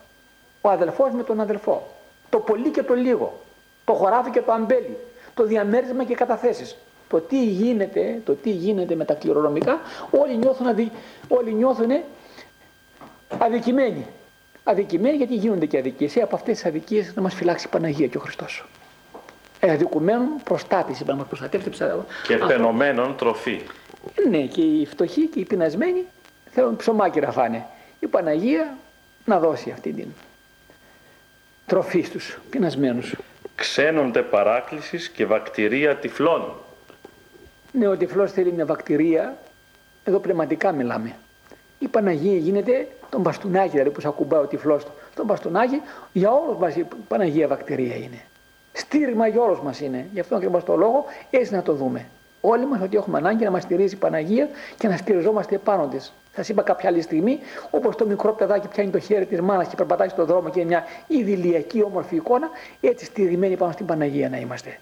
[0.60, 1.86] Ο αδελφός με τον αδελφό.
[2.28, 3.40] Το πολύ και το λίγο.
[3.84, 4.96] Το χωράφι και το αμπέλι.
[5.34, 6.76] Το διαμέρισμα και καταθέσεις.
[7.08, 9.80] Το τι γίνεται, το τι γίνεται με τα κληρονομικά,
[10.10, 10.90] όλοι νιώθουν, αδι...
[11.28, 11.90] όλοι νιώθουν
[13.38, 14.06] αδικημένοι
[14.64, 16.16] αδικημένοι γιατί γίνονται και αδικίες.
[16.16, 18.64] Ε, από αυτές τις αδικίες να μας φυλάξει η Παναγία και ο Χριστός.
[19.60, 21.70] Ε, αδικουμένων προστάτης, είπα να μας προστατεύσει.
[22.26, 23.60] Και φαινομένων τροφή.
[24.30, 26.04] Ναι, και οι φτωχοί και οι πεινασμένοι
[26.50, 27.66] θέλουν ψωμάκι να φάνε.
[27.98, 28.76] Η Παναγία
[29.24, 30.06] να δώσει αυτή την
[31.66, 33.14] τροφή στους πεινασμένους.
[33.54, 36.54] Ξένονται παράκλησης και βακτηρία τυφλών.
[37.72, 39.38] Ναι, ο τυφλός θέλει μια βακτηρία,
[40.04, 41.16] εδώ πνευματικά μιλάμε.
[41.82, 44.90] Η Παναγία γίνεται τον μπαστούνάκι δηλαδή που σε ακουμπάει ο τυφλός του.
[45.14, 45.80] Τον μπαστούνάκι
[46.12, 48.24] για όλους μας η Παναγία βακτηρία είναι.
[48.72, 50.06] Στήριγμα για όλους μας είναι.
[50.12, 52.06] Γι' αυτό ακριβώς το λόγο έτσι να το δούμε.
[52.40, 56.12] Όλοι μας ότι έχουμε ανάγκη να μας στηρίζει η Παναγία και να στηριζόμαστε επάνω της.
[56.34, 57.38] Σας είπα κάποια άλλη στιγμή,
[57.70, 60.68] όπως το μικρό παιδάκι πιάνει το χέρι της μάνας και περπατάει στον δρόμο και είναι
[60.68, 62.48] μια ιδηλιακή όμορφη εικόνα,
[62.80, 64.78] έτσι στηριγμένοι πάνω στην Παναγία να είμαστε.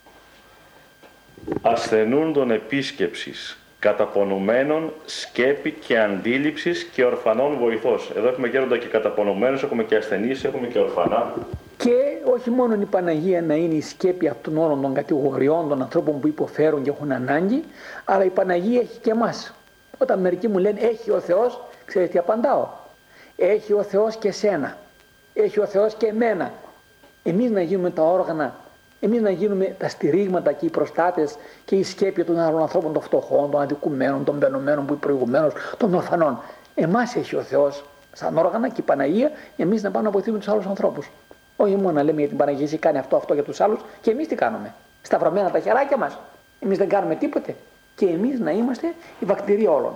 [1.63, 8.13] Ασθενούν τον επίσκεψης καταπονουμένων σκέπη και αντίληψης και ορφανών βοηθός.
[8.17, 11.35] Εδώ έχουμε γέροντα και καταπονουμένους, έχουμε και ασθενείς, έχουμε και ορφανά.
[11.77, 16.21] Και όχι μόνο η Παναγία να είναι η σκέπη αυτών όλων των κατηγοριών των ανθρώπων
[16.21, 17.65] που υποφέρουν και έχουν ανάγκη,
[18.05, 19.55] αλλά η Παναγία έχει και εμάς.
[19.99, 22.69] Όταν μερικοί μου λένε έχει ο Θεός, ξέρετε τι απαντάω;
[23.37, 24.77] Έχει ο Θεός και σένα.
[25.35, 26.53] Έχει ο Θεός και εμένα.
[27.23, 28.55] Εμείς να γίνουμε τα όργανα
[29.01, 33.03] εμείς να γίνουμε τα στηρίγματα και οι προστάτες και η σκέπη των άλλων ανθρώπων, των
[33.03, 36.39] φτωχών, των αδικουμένων, των μπενωμένων που προηγουμένως, των ορφανών.
[36.75, 40.49] Εμάς έχει ο Θεός σαν όργανα και η Παναγία, εμείς να πάμε να βοηθήσουμε τους
[40.49, 41.11] άλλους ανθρώπους.
[41.57, 44.11] Όχι μόνο να λέμε για την Παναγία, εσύ κάνει αυτό, αυτό για τους άλλους και
[44.11, 44.75] εμείς τι κάνουμε.
[45.03, 46.19] Σταυρωμένα τα χεράκια μας.
[46.61, 47.55] Εμείς δεν κάνουμε τίποτε.
[47.97, 49.95] Και εμείς να είμαστε η βακτηρία όλων.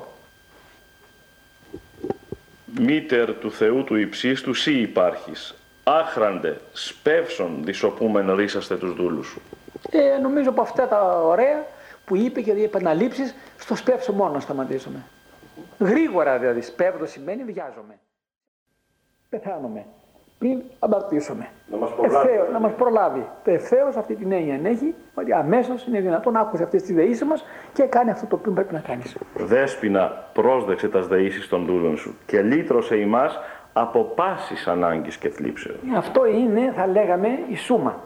[2.80, 9.40] Μήτερ του Θεού του υψίστου, σύ υπάρχεις άχραντε, σπεύσον δισοπούμεν ρίσαστε τους δούλους σου.
[9.90, 11.64] Ε, νομίζω από αυτά τα ωραία
[12.04, 15.04] που είπε και οι επαναλήψεις, στο σπεύσω μόνο να σταματήσουμε.
[15.78, 17.98] Γρήγορα δηλαδή, σπέβδο σημαίνει βιάζομαι.
[19.28, 19.84] Πεθάνομαι
[20.42, 21.48] πριν αμαρτήσουμε.
[21.70, 22.28] Να μας προλάβει.
[22.28, 23.26] Ευθέως, να μας προλάβει.
[23.44, 27.24] Το ευθέως αυτή την έννοια έχει, ότι αμέσως είναι δυνατόν να άκουσε αυτές τις δεήσεις
[27.24, 29.16] μας και κάνει αυτό το οποίο πρέπει να κάνεις.
[29.34, 33.38] Δέσποινα πρόσδεξε τας δεήσεις των δούλων σου και λύτρωσε ημάς
[33.72, 35.76] από πάσης ανάγκης και θλίψεως.
[35.96, 38.00] Αυτό είναι, θα λέγαμε, η σούμα.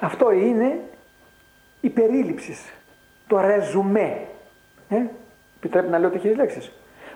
[0.00, 0.80] Αυτό είναι
[1.80, 2.72] η περίληψης.
[3.26, 4.20] Το ρεζουμέ.
[4.88, 5.02] Ε;
[5.56, 6.72] Επιτρέπει να λέω τέτοιες λέξεις.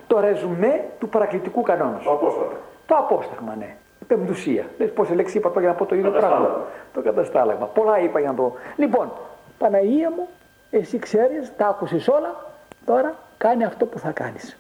[0.07, 2.01] Το ρεζουμέ του παρακλητικού κανόνα.
[2.05, 2.53] Το απόσταγμα.
[2.87, 3.77] Το απόσταγμα, ναι.
[4.01, 4.65] Η πεμπτουσία.
[4.79, 6.67] Λες πόση λέξη είπα τώρα για να πω το ίδιο πράγμα.
[6.93, 7.67] Το καταστάλαγμα.
[7.67, 8.53] Πολλά είπα για να το.
[8.77, 9.13] Λοιπόν,
[9.59, 10.29] Παναγία μου,
[10.71, 12.45] εσύ ξέρεις, τα άκουσες όλα,
[12.85, 14.57] τώρα κάνει αυτό που θα κάνεις.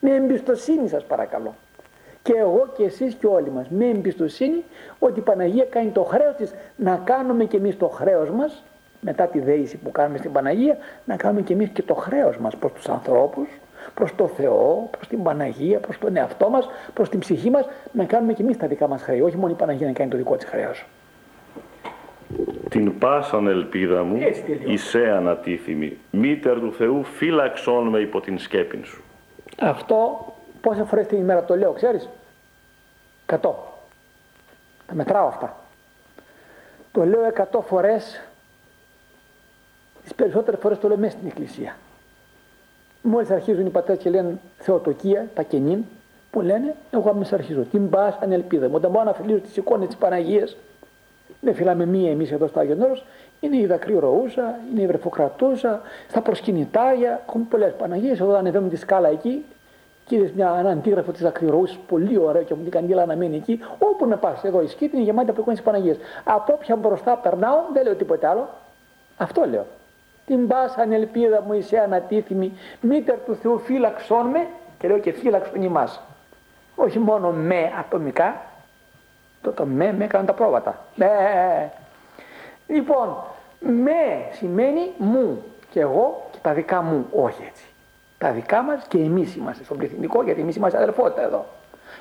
[0.00, 1.54] Με εμπιστοσύνη σας παρακαλώ.
[2.28, 3.68] Και εγώ και εσείς και όλοι μας.
[3.68, 4.64] Με εμπιστοσύνη
[4.98, 8.62] ότι η Παναγία κάνει το χρέος της να κάνουμε και εμείς το χρέος μας
[9.00, 12.56] μετά τη δέηση που κάνουμε στην Παναγία να κάνουμε και εμείς και το χρέος μας
[12.56, 13.48] προς τους ανθρώπους
[13.94, 18.04] προς το Θεό, προς την Παναγία, προς τον εαυτό μας, προς την ψυχή μας να
[18.04, 20.36] κάνουμε και εμείς τα δικά μας χρέη, όχι μόνο η Παναγία να κάνει το δικό
[20.36, 20.84] της χρέος.
[22.68, 24.18] Την πάσαν ελπίδα μου,
[24.66, 29.02] εισέ ανατίθυμη, μήτερ του Θεού φύλαξόν με υπό την σκέπη σου.
[29.58, 30.26] Αυτό
[30.60, 32.08] πόσα φορές την ημέρα το λέω, ξέρεις;
[33.26, 33.72] Εκατό.
[34.86, 35.56] Τα μετράω αυτά.
[36.92, 38.20] Το λέω εκατό φορές,
[40.02, 41.76] τις περισσότερες φορές το λέω μέσα στην εκκλησία.
[43.02, 45.84] Μόλις αρχίζουν οι πατέρες και λένε Θεοτοκία, τα κενήν,
[46.30, 47.62] που λένε, εγώ αμέσως αρχίζω.
[47.62, 48.74] Την πας ανελπίδα μου.
[48.74, 50.56] Όταν μπορώ να φιλήσω τις εικόνες της Παναγίας,
[51.40, 53.04] δεν φυλάμε μία εμείς εδώ στο Άγιο Νόρος,
[53.40, 59.08] είναι η δακρυρωούσα, είναι η βρεφοκρατούσα, στα προσκυνητάρια, έχουμε πολλές Παναγίες, εδώ ανεβαίνουμε τη σκάλα
[59.08, 59.44] εκεί,
[60.08, 63.36] και είδες μια, ένα αντίγραφο της δακρυρωούσας, πολύ ωραίο και μου την κανδύλα να μένει
[63.36, 65.96] εκεί, όπου να πας, εδώ η σκήτη είναι γεμάτη από εικόνες της Παναγίας.
[66.24, 68.48] Από όποια μπροστά περνάω, δεν λέω τίποτα άλλο,
[69.16, 69.66] αυτό λέω.
[70.26, 74.46] Την πάσα ελπίδα μου είσαι ανατίθυμη, μήτερ του Θεού φύλαξόν με,
[74.78, 76.00] και λέω και φύλαξον ημάς.
[76.74, 78.40] Όχι μόνο με ατομικά,
[79.42, 80.78] το, το με, με έκαναν τα πρόβατα.
[80.94, 81.08] Με.
[82.66, 83.16] Λοιπόν,
[83.60, 87.64] με σημαίνει μου και εγώ και τα δικά μου, όχι έτσι.
[88.18, 91.46] Τα δικά μας και εμείς είμαστε στον πληθυντικό, γιατί εμείς είμαστε αδερφότητα εδώ.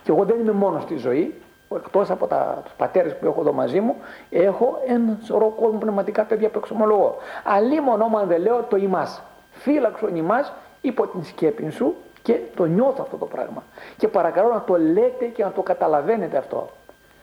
[0.03, 1.35] Και εγώ δεν είμαι μόνος στη ζωή,
[1.75, 3.95] εκτός από τα, τους πατέρες που έχω εδώ μαζί μου,
[4.29, 7.17] έχω ένα σωρό κόσμο πνευματικά παιδιά που εξομολογώ.
[7.43, 9.21] Αλλήμον όμω δεν λέω το ημάς.
[9.51, 13.63] Φύλαξον ημάς υπό την σκέπη σου και το νιώθω αυτό το πράγμα.
[13.97, 16.69] Και παρακαλώ να το λέτε και να το καταλαβαίνετε αυτό.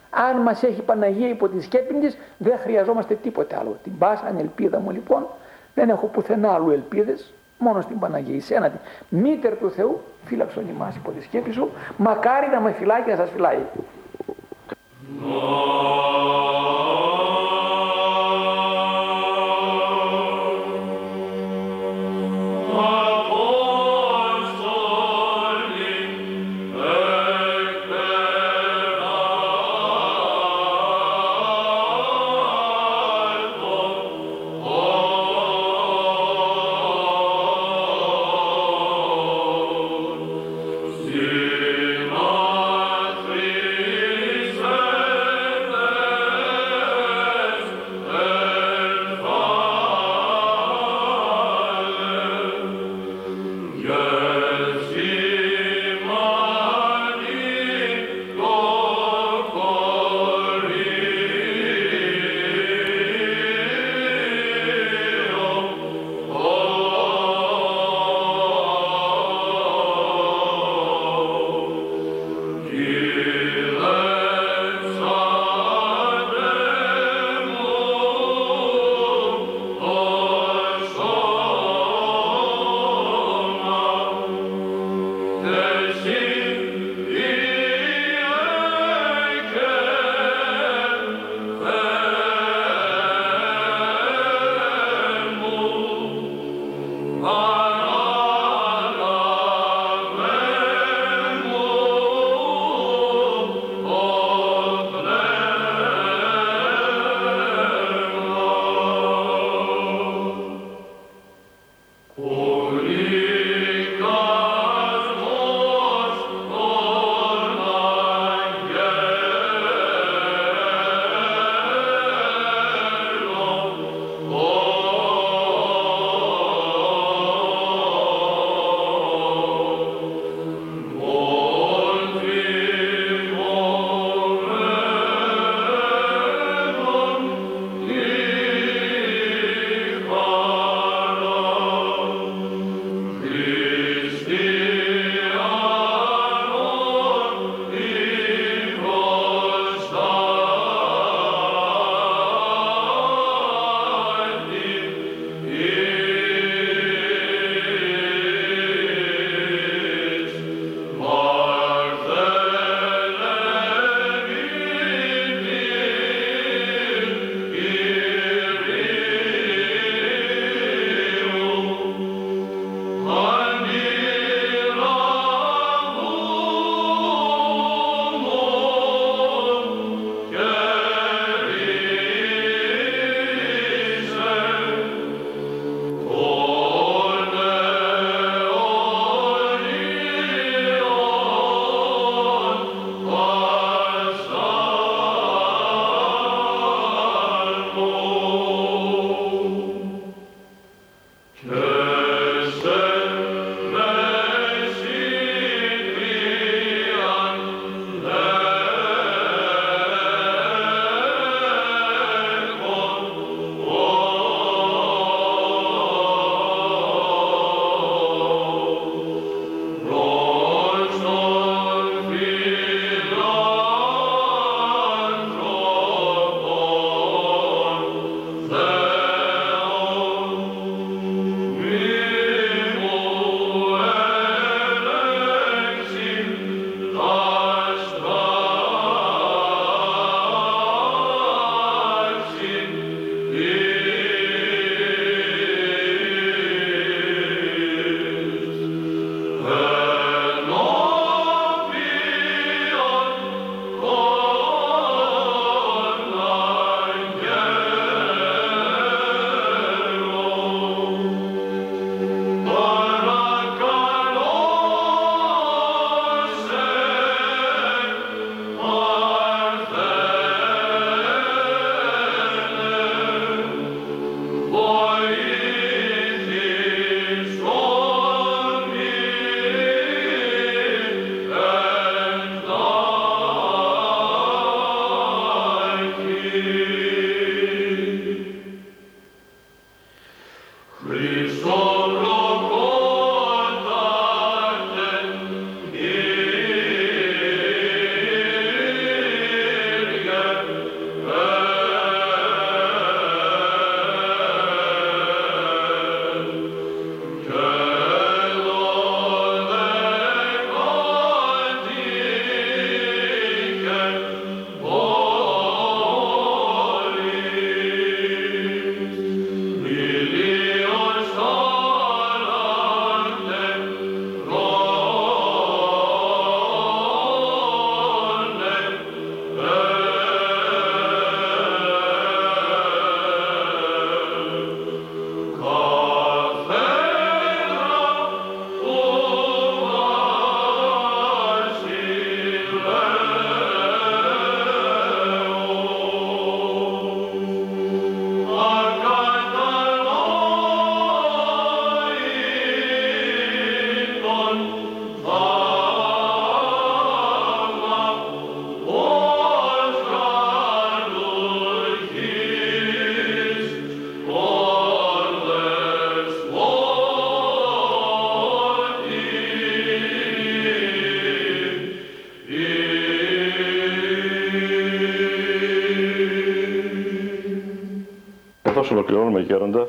[0.09, 3.77] Αν μας έχει Παναγία υπό την σκέπη της, δεν χρειαζόμαστε τίποτε άλλο.
[3.83, 5.27] Την πάσα ελπίδα μου λοιπόν,
[5.73, 8.35] δεν έχω πουθενά άλλου ελπίδες, μόνο στην Παναγία.
[8.35, 8.71] Εσένα,
[9.09, 13.17] μήτερ του Θεού, φύλαξον ημάς υπό τη σκέπη σου, μακάρι να με φυλάει και να
[13.17, 13.59] σας φυλάει.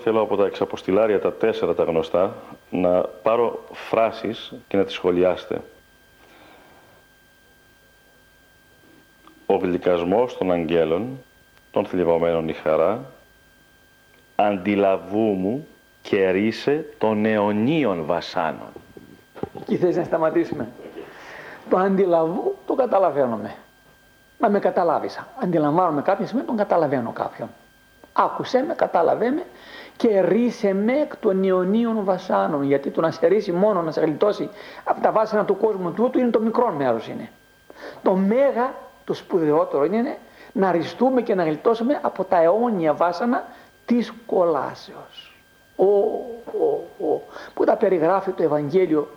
[0.03, 2.35] Θέλω από τα εξαποστηλάρια τα τέσσερα τα γνωστά
[2.71, 5.61] να πάρω φράσεις και να τις σχολιάσετε.
[9.47, 11.19] Ο γλυκασμός των αγγέλων,
[11.71, 13.05] των θλιβωμένων η χαρά,
[14.37, 15.67] αντιλαβού μου
[16.03, 18.69] και ρίσε των αιωνίων βασάνων.
[19.61, 20.69] Εκεί θες να σταματήσουμε;
[21.71, 23.55] Το αντιλαβού το καταλαβαίνουμε.
[24.39, 25.27] Να με καταλάβεις.
[25.43, 27.49] Αντιλαμβάνομαι κάποια στιγμή τον καταλαβαίνω κάποιον.
[28.17, 29.43] Άκουσέ με, κατάλαβέ με
[29.97, 32.63] και ρίσε με εκ των Ιωνίων βασάνων.
[32.63, 34.51] Γιατί το να σε ρίσει μόνο να σε γλιτώσει
[34.85, 37.31] από τα βάσανα του κόσμου τούτου είναι το μικρό μέρος είναι.
[38.03, 40.19] Το μέγα, το σπουδαιότερο είναι
[40.53, 43.45] να ριστούμε και να γλιτώσουμε από τα αιώνια βάσανα
[43.87, 45.37] της κολάσεως.
[45.77, 47.21] Ο, ο, ο,
[47.55, 49.09] που τα περιγράφει το Ευαγγέλιο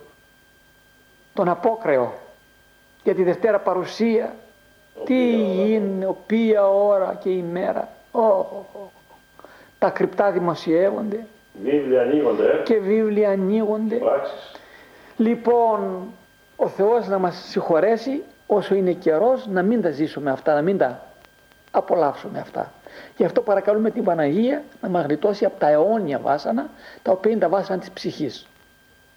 [1.34, 2.12] τον απόκρεο
[3.02, 4.34] για τη Δευτέρα παρουσία
[5.04, 5.32] τι
[5.72, 7.88] είναι, οποία ώρα και ημέρα.
[8.12, 8.44] Oh,
[9.78, 11.26] τα κρυπτά δημοσιεύονται.
[11.62, 12.44] Βίβλια ανοίγονται.
[12.44, 12.62] Ε.
[12.62, 13.96] Και βίβλια ανοίγονται.
[13.96, 14.52] Πράξεις.
[15.16, 16.06] Λοιπόν,
[16.56, 20.78] ο Θεός να μας συγχωρέσει όσο είναι καιρός να μην τα ζήσουμε αυτά, να μην
[20.78, 21.06] τα
[21.70, 22.72] απολαύσουμε αυτά.
[23.16, 26.70] Γι' αυτό παρακαλούμε την Παναγία να μας γλιτώσει από τα αιώνια βάσανα,
[27.02, 28.46] τα οποία είναι τα βάσανα της ψυχής.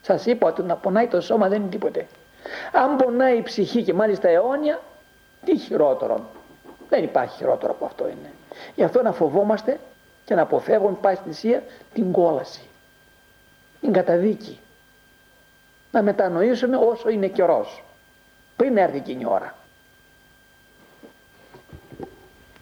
[0.01, 2.07] Σας είπα ότι να πονάει το σώμα δεν είναι τίποτε.
[2.71, 4.79] Αν πονάει η ψυχή και μάλιστα αιώνια,
[5.45, 6.19] τι χειρότερο.
[6.89, 8.31] Δεν υπάρχει χειρότερο από αυτό είναι.
[8.75, 9.79] Γι' αυτό να φοβόμαστε
[10.25, 12.61] και να αποφεύγουν πάση θυσία την κόλαση,
[13.81, 14.59] την καταδίκη.
[15.91, 17.83] Να μετανοήσουμε όσο είναι καιρός,
[18.55, 19.55] πριν έρθει εκείνη η ώρα.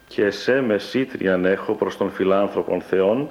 [0.08, 3.30] Και σε μεσήτριαν έχω προς τον φιλάνθρωπον Θεόν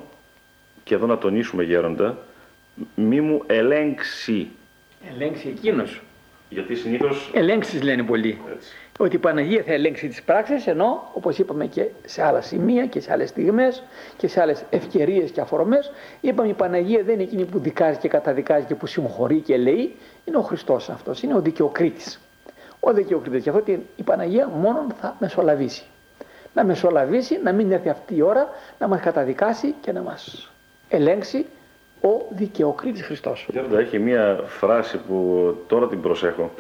[0.85, 2.19] και εδώ να τονίσουμε γέροντα
[2.95, 4.51] μη μου ελέγξει.
[5.15, 6.03] Ελέγξει εκείνος.
[6.51, 7.31] Γιατί συνήθως...
[7.35, 8.39] Ελέγξεις λένε πολλοί.
[8.55, 8.69] Έτσι.
[8.99, 13.01] Ότι η Παναγία θα ελέγξει τις πράξεις ενώ όπως είπαμε και σε άλλα σημεία και
[13.01, 13.83] σε άλλες στιγμές
[14.17, 18.09] και σε άλλες ευκαιρίες και αφορμές είπαμε η Παναγία δεν είναι εκείνη που δικάζει και
[18.09, 22.21] καταδικάζει και που συγχωρεί και λέει είναι ο Χριστός αυτός, είναι ο δικαιοκρίτης.
[22.81, 23.43] Ο δικαιοκρίτης.
[23.43, 25.85] Και αυτό η Παναγία μόνο θα μεσολαβήσει.
[26.55, 28.49] Να μεσολαβήσει, να μην έρθει αυτή η ώρα
[28.79, 30.51] να μας καταδικάσει και να μας
[30.89, 31.47] ελέγξει
[32.01, 33.49] ο δικαιοκρίτης Χριστός.
[33.77, 36.51] Έχει μία φράση που τώρα την προσέχω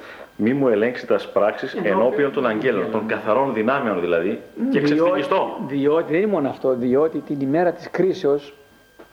[0.42, 5.58] μη μου ελέγξει τας πράξεις ενώπιον των αγγέλων, των καθαρών δυνάμεων δηλαδή, και ξεφτυλιστώ.
[5.66, 8.54] Διότι δεν είναι μόνο αυτό, διότι την ημέρα της κρίσεως,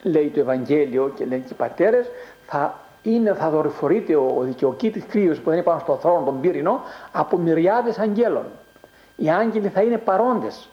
[0.03, 2.09] λέει το Ευαγγέλιο και λέει και οι πατέρες,
[2.45, 6.41] θα, είναι, θα δορυφορείται ο, ο δικαιοκήτη κρύος που δεν είναι πάνω στο θρόνο, τον
[6.41, 8.45] πύρινο, από μυριάδες αγγέλων.
[9.15, 10.69] Οι άγγελοι θα είναι παρόντες.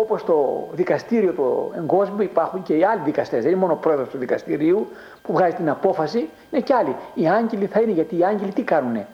[0.00, 4.08] Όπως το δικαστήριο του εγκόσμιου υπάρχουν και οι άλλοι δικαστές, δεν είναι μόνο ο πρόεδρος
[4.08, 4.88] του δικαστηρίου
[5.22, 6.96] που βγάζει την απόφαση, είναι και άλλοι.
[7.14, 9.06] Οι άγγελοι θα είναι γιατί οι άγγελοι τι κάνουνε;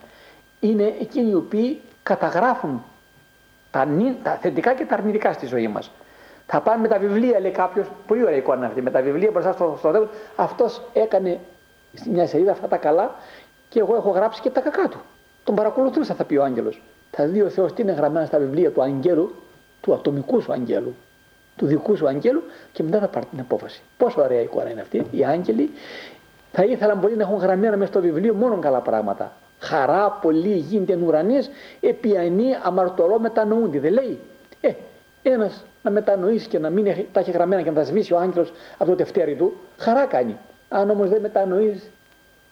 [0.60, 2.82] Είναι εκείνοι οι οποίοι καταγράφουν
[3.70, 3.88] τα,
[4.22, 5.90] τα θετικά και τα αρνητικά στη ζωή μας.
[6.46, 9.52] Θα πάνε με τα βιβλία, λέει κάποιος, πολύ ωραία εικόνα αυτή, με τα βιβλία μπροστά
[9.52, 10.08] στο, στο δέο.
[10.36, 11.38] Αυτός έκανε
[11.94, 13.14] στη μια σελίδα αυτά τα καλά
[13.68, 15.00] και εγώ έχω γράψει και τα κακά του.
[15.44, 16.82] Τον παρακολουθούσα, θα πει ο Άγγελος.
[17.10, 19.34] Θα δει ο Θεός τι είναι γραμμένα στα βιβλία του Αγγέλου,
[19.82, 20.94] του ατομικού σου Αγγέλου,
[21.56, 23.82] του δικού σου Αγγέλου και μετά θα πάρει την απόφαση.
[23.96, 25.06] Πόσο ωραία εικόνα είναι αυτή.
[25.10, 25.70] Οι Άγγελοι
[26.52, 29.32] θα ήθελαν πολύ να έχουν γραμμένα μέσα στο βιβλίο μόνο καλά πράγματα.
[29.58, 33.80] Χαρά, πολύ γίνεται ουρανής, επιανή αμαρτωλό μετανοούνται.
[33.80, 34.18] Δεν λέει.
[34.60, 34.72] Ε,
[35.22, 38.18] ένας να μετανοήσει και να μην έχει, τα έχει γραμμένα και να τα σβήσει ο
[38.18, 40.36] άγγελος από το τευτέρι του, χαρά κάνει.
[40.68, 41.90] Αν όμως δεν μετανοείς,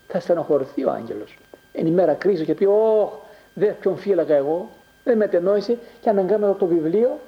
[0.09, 1.39] θα στενοχωρηθεί ο άγγελος.
[1.73, 3.13] Εν ημέρα κρίσης και πει: Ωχ,
[3.55, 4.69] δεν ποιον φύλακα εγώ,
[5.05, 7.19] δεν μετενόησε και αναγκάμε το βιβλίο,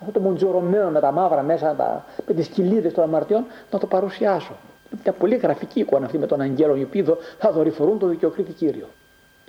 [0.00, 3.86] αυτό το μοντζορωμένο με τα μαύρα μέσα, τα, με τις κοιλίδες των αμαρτιών, να το
[3.86, 4.56] παρουσιάσω.
[4.92, 7.04] Είναι μια πολύ γραφική εικόνα αυτή με τον Αγγέλο, οι οποίοι
[7.38, 8.86] θα δορυφορούν το δικαιοκρίτη κύριο.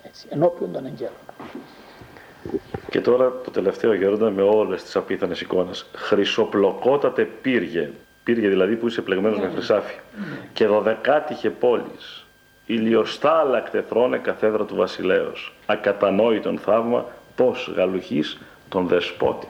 [0.02, 1.12] Έτσι, ενώπιον των Αγγέλων.
[2.90, 5.86] Και τώρα το τελευταίο γέροντα με όλες τις απίθανες εικόνες.
[5.94, 7.90] Χρυσοπλοκότατε πύργε.
[8.24, 9.94] Πύργε δηλαδή που είσαι πλεγμένος με χρυσάφι.
[10.52, 11.82] Και δωδεκάτυχε πόλει.
[12.66, 15.54] Ηλιοστάλακτε θρόνε καθέδρα του βασιλέως.
[15.66, 17.06] Ακατανόητον θαύμα
[17.38, 19.46] πώς γαλουχείς τον δεσπότη.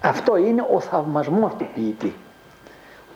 [0.00, 2.14] Αυτό είναι ο θαυμασμός του ποιητή.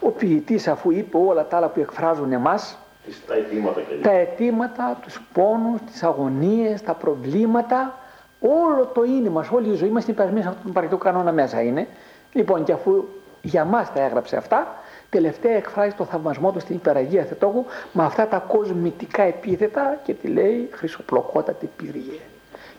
[0.00, 2.78] Ο ποιητής αφού είπε όλα τα άλλα που εκφράζουν εμάς,
[3.26, 7.98] τα αιτήματα, και τα αιτήματα, τους πόνους, τις αγωνίες, τα προβλήματα,
[8.40, 11.32] όλο το είναι μας, όλη η ζωή μας είναι υπερασμένη σε αυτόν τον παρακτικό κανόνα
[11.32, 11.86] μέσα είναι.
[12.32, 13.04] Λοιπόν και αφού
[13.42, 14.74] για μας τα έγραψε αυτά,
[15.10, 20.28] τελευταία εκφράζει το θαυμασμό του στην υπεραγία Θετόκου με αυτά τα κοσμητικά επίθετα και τη
[20.28, 22.20] λέει χρυσοπλοκότατη πυρία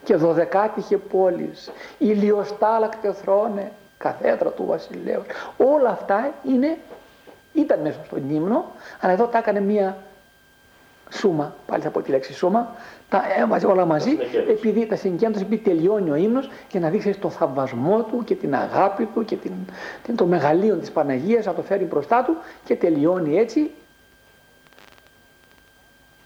[0.03, 5.21] και δωδεκάτυχε πόλεις, ηλιοστάλακτε θρόνε, καθέδρα του βασιλέου.
[5.57, 6.77] Όλα αυτά είναι,
[7.53, 8.65] ήταν μέσα στον ύμνο,
[8.99, 9.97] αλλά εδώ τα έκανε μία
[11.09, 12.75] σούμα, πάλι θα πω τη λέξη σούμα,
[13.09, 14.17] τα έβαζε όλα μαζί,
[14.49, 18.55] επειδή τα συγκέντρωσε, επειδή τελειώνει ο ύμνος και να δείξει το θαυμασμό του και την
[18.55, 19.51] αγάπη του και την,
[20.03, 22.35] την, το μεγαλείο της Παναγίας να το φέρει μπροστά του
[22.65, 23.71] και τελειώνει έτσι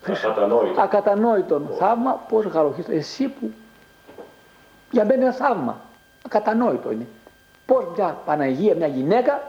[0.08, 0.82] Ακατανόητο.
[0.82, 3.52] Ακατανόητον θαύμα, πώς γαλοχείς, εσύ που
[4.92, 5.78] για μένα είναι θαύμα.
[6.26, 7.08] Ακατανόητο είναι.
[7.66, 9.42] Πώς μια Παναγία, μια γυναίκα,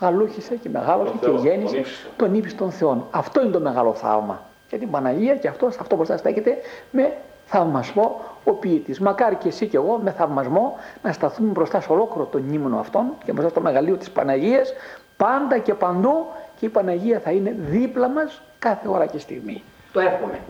[0.00, 1.82] γαλούχησε και μεγάλωσε και γέννησε
[2.16, 3.06] τον ύψη των Θεών.
[3.10, 4.42] Αυτό είναι το μεγάλο θαύμα.
[4.68, 6.56] Για την Παναγία και αυτό, αυτό μπροστά στέκεται
[6.90, 7.16] με
[7.46, 9.00] θαυμασμό ο ποιητής.
[9.00, 13.04] Μακάρι και εσύ και εγώ με θαυμασμό να σταθούμε μπροστά σε ολόκληρο τον ύμνο αυτόν
[13.24, 14.72] και μπροστά στο μεγαλείο της Παναγίας
[15.16, 16.26] πάντα και παντού
[16.58, 19.62] και η Παναγία θα είναι δίπλα μας κάθε ώρα και στιγμή.
[19.92, 20.40] Το εύχομαι.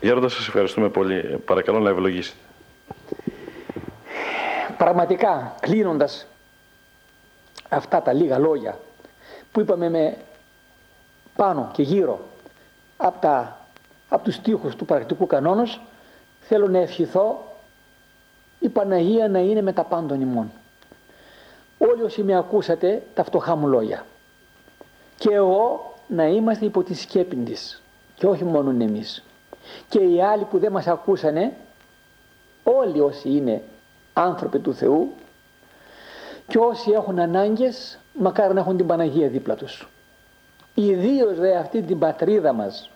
[0.00, 1.42] Γέροντας, σας ευχαριστούμε πολύ.
[1.44, 2.36] Παρακαλώ να ευλογήσετε.
[4.82, 6.26] Πραγματικά, κλείνοντας
[7.68, 8.78] αυτά τα λίγα λόγια
[9.52, 10.16] που είπαμε με
[11.36, 12.20] πάνω και γύρω
[12.96, 13.58] από, τα,
[14.08, 15.80] από τους στίχους του πρακτικού κανόνος,
[16.40, 17.44] θέλω να ευχηθώ
[18.58, 20.50] η Παναγία να είναι με τα πάντων ημών.
[21.78, 24.06] Όλοι όσοι με ακούσατε τα φτωχά μου λόγια.
[25.16, 27.82] Και εγώ να είμαστε υπό τη σκέπη της
[28.14, 29.24] και όχι μόνο εμείς.
[29.88, 31.52] Και οι άλλοι που δεν μας ακούσανε,
[32.62, 33.62] όλοι όσοι είναι
[34.12, 35.12] άνθρωποι του Θεού
[36.48, 39.88] και όσοι έχουν ανάγκες μακάρι να έχουν την Παναγία δίπλα τους.
[40.74, 42.90] Ιδίως δε αυτή την πατρίδα μας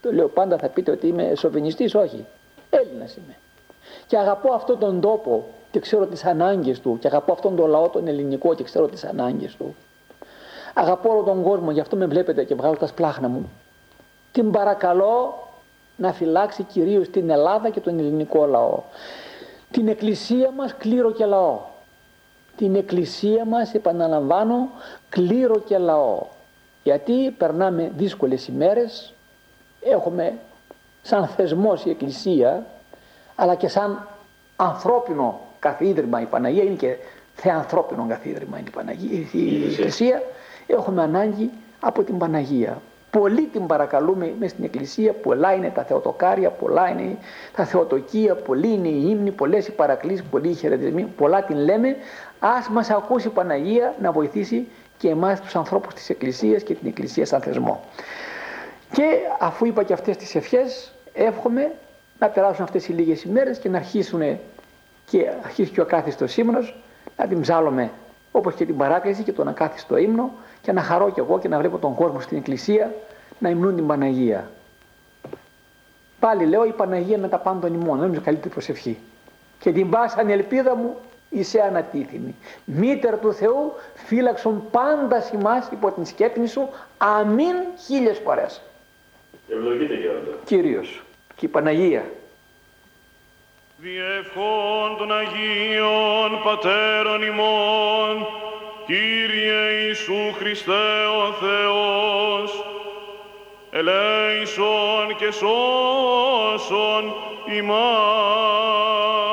[0.00, 2.26] το λέω πάντα θα πείτε ότι είμαι σοβινιστής, όχι.
[2.70, 3.36] Έλληνας είμαι.
[4.06, 7.88] Και αγαπώ αυτόν τον τόπο και ξέρω τις ανάγκες του και αγαπώ αυτόν τον λαό
[7.88, 9.76] τον ελληνικό και ξέρω τις ανάγκες του.
[10.74, 13.50] Αγαπώ όλο τον κόσμο, γι' αυτό με βλέπετε και βγάζω τα σπλάχνα μου.
[14.32, 15.48] Την παρακαλώ
[15.96, 18.82] να φυλάξει κυρίως την Ελλάδα και τον ελληνικό λαό
[19.70, 21.60] την εκκλησία μας κλήρο και λαό.
[22.56, 24.70] Την εκκλησία μας, επαναλαμβάνω,
[25.08, 26.26] κλήρο και λαό.
[26.82, 29.14] Γιατί περνάμε δύσκολες ημέρες,
[29.80, 30.38] έχουμε
[31.02, 32.66] σαν θεσμός η εκκλησία,
[33.34, 34.08] αλλά και σαν
[34.56, 36.96] ανθρώπινο καθίδρυμα η Παναγία, είναι και
[37.34, 40.22] θεανθρώπινο καθίδρυμα η Παναγία, η εκκλησία,
[40.66, 41.50] έχουμε ανάγκη
[41.80, 42.80] από την Παναγία.
[43.10, 47.16] Πολύ την παρακαλούμε μέσα στην εκκλησία, πολλά είναι τα θεοτοκάρια, πολλά είναι
[47.56, 51.96] τα θεοτοκία, πολλοί είναι οι ύμνοι, πολλές οι παρακλήσεις, πολλοί οι χαιρετισμοί, πολλά την λέμε.
[52.38, 56.88] Ας μας ακούσει η Παναγία να βοηθήσει και εμάς τους ανθρώπους της εκκλησίας και την
[56.88, 57.84] εκκλησία σαν θεσμό.
[58.92, 59.04] Και
[59.38, 61.72] αφού είπα και αυτές τις ευχές, εύχομαι
[62.18, 64.38] να περάσουν αυτές οι λίγες ημέρες και να αρχίσουν
[65.06, 66.82] και αρχίσει και ο ακάθιστος ύμνος,
[67.16, 67.90] να την ψάλλουμε
[68.32, 70.32] όπως και την παράκληση και τον ακάθιστο ύμνο
[70.68, 72.94] και να χαρώ κι εγώ και να βλέπω τον κόσμο στην εκκλησία
[73.38, 74.50] να υμνούν την Παναγία.
[76.20, 78.98] Πάλι λέω η Παναγία με τα πάντων ημών, δεν είναι καλύτερη προσευχή.
[79.60, 80.96] Και την πάσαν ελπίδα μου
[81.30, 82.34] είσαι ανατίθιμη.
[82.64, 86.68] Μήτερ του Θεού φύλαξον πάντα σημάς υπό την σκέπνη σου.
[86.98, 87.54] Αμήν
[87.86, 88.60] χίλιες φορές.
[89.48, 90.30] Ευλογείτε Γέροντα.
[90.44, 91.02] Κύριος
[91.36, 92.04] και η Παναγία.
[93.76, 98.26] Διευχών των Αγίων Πατέρων ημών,
[98.88, 102.64] Κύριε Ιησού Χριστέ ο Θεός,
[103.70, 107.14] ελέησον και σώσον
[107.56, 109.27] ημάς.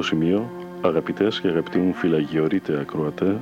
[0.00, 0.50] Σημείο,
[0.82, 3.36] αγαπητές και αγαπητοί μου φυλαγιορείτε ακροατέ,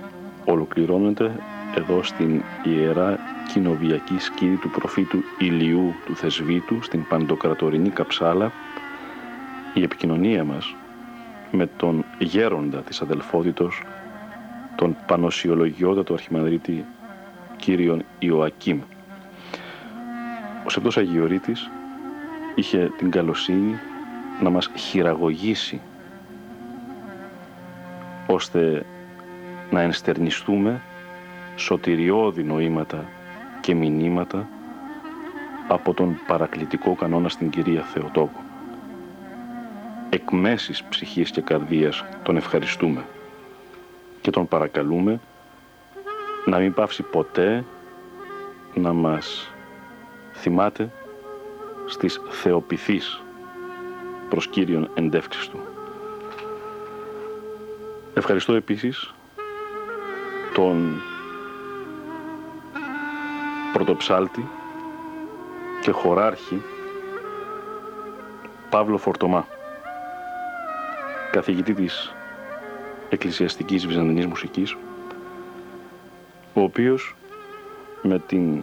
[0.45, 1.33] ολοκληρώνεται
[1.75, 3.19] εδώ στην Ιερά
[3.53, 8.53] Κοινοβιακή Σκήνη του προφήτου Ηλιού του Θεσβήτου, στην Παντοκρατορινή Καψάλα,
[9.75, 10.75] η επικοινωνία μας
[11.51, 13.83] με τον γέροντα της αδελφότητος,
[14.77, 16.85] τον πανοσιολογιότατο αρχιμανδρίτη
[17.57, 18.81] κύριον Ιωακήμ.
[20.67, 21.71] Ο Σεπτός Αγιορείτης
[22.55, 23.79] είχε την καλοσύνη
[24.43, 25.81] να μας χειραγωγήσει
[28.33, 28.83] ώστε
[29.71, 30.81] να ενστερνιστούμε
[31.57, 33.05] σωτηριώδη νοήματα
[33.61, 34.49] και μηνύματα
[35.69, 38.41] από τον παρακλητικό κανόνα στην Κυρία Θεοτόκο.
[40.11, 43.05] Εκ μέσης ψυχής και καρδίας τον ευχαριστούμε
[44.21, 45.21] και τον παρακαλούμε
[46.47, 47.65] να μην πάυσει ποτέ
[48.75, 49.53] να μας
[50.33, 50.91] θυμάται
[51.87, 53.23] στις θεοπηθείς
[54.29, 55.72] προς Κύριον εντεύξεις Του.
[58.15, 59.15] Ευχαριστώ επίσης
[60.55, 61.01] τον
[63.73, 64.49] πρωτοψάλτη
[65.83, 66.63] και χωράρχη
[68.71, 69.47] Παύλο Φορτομά,
[71.31, 72.13] καθηγητή της
[73.09, 74.77] εκκλησιαστικής βυζαντινής μουσικής,
[76.55, 77.15] ο οποίος
[78.03, 78.63] με την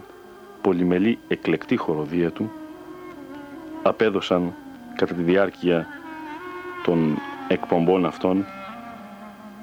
[0.61, 2.51] πολυμελή εκλεκτή χοροδία του
[3.83, 4.53] απέδωσαν
[4.95, 5.87] κατά τη διάρκεια
[6.83, 8.45] των εκπομπών αυτών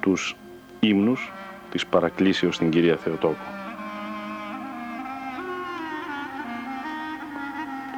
[0.07, 0.37] τους
[0.81, 1.33] ύμνους
[1.71, 3.37] της παρακλήσεως στην Κυρία Θεοτόκο.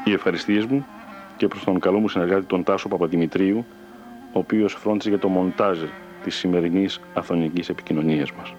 [0.04, 0.86] Οι ευχαριστίες μου
[1.36, 3.66] και προς τον καλό μου συνεργάτη τον Τάσο Παπαδημητρίου,
[4.32, 5.78] ο οποίος φρόντισε για το μοντάζ
[6.24, 8.54] της σημερινής αθωνικής επικοινωνίας μας.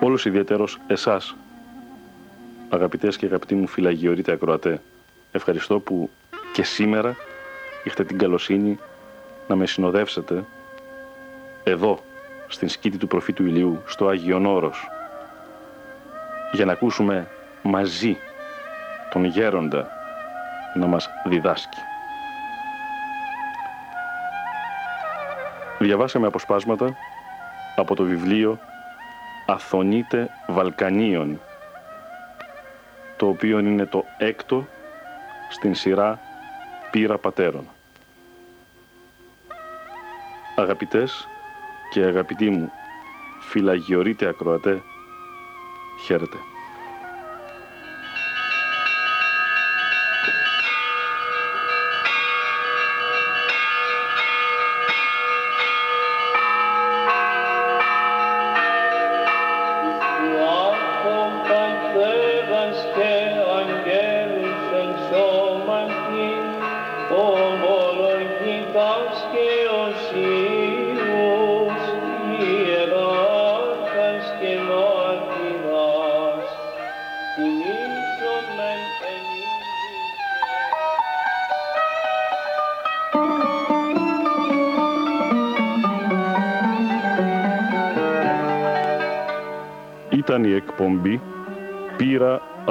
[0.00, 1.36] Όλος ιδιαίτερος εσάς,
[2.68, 4.82] αγαπητές και αγαπητοί μου φυλαγιορείτε ακροατέ,
[5.32, 6.10] ευχαριστώ που
[6.52, 7.16] και σήμερα
[7.84, 8.78] είχατε την καλοσύνη
[9.48, 10.44] να με συνοδεύσετε
[11.64, 11.98] εδώ,
[12.48, 14.88] στην σκήτη του προφήτου Ηλίου, στο Άγιον Όρος,
[16.52, 17.28] για να ακούσουμε
[17.62, 18.16] μαζί
[19.12, 19.90] τον γέροντα
[20.74, 21.78] να μας διδάσκει.
[25.78, 26.96] Διαβάσαμε αποσπάσματα
[27.76, 28.58] από το βιβλίο
[29.46, 31.40] «Αθωνίτε Βαλκανίων»,
[33.16, 34.66] το οποίο είναι το έκτο
[35.50, 36.20] στην σειρά
[36.90, 37.68] «Πύρα Πατέρων».
[40.56, 41.28] Αγαπητές
[41.92, 42.70] και αγαπητοί μου
[43.40, 44.82] φυλαγιορείτε ακροατέ,
[46.04, 46.36] χαίρετε.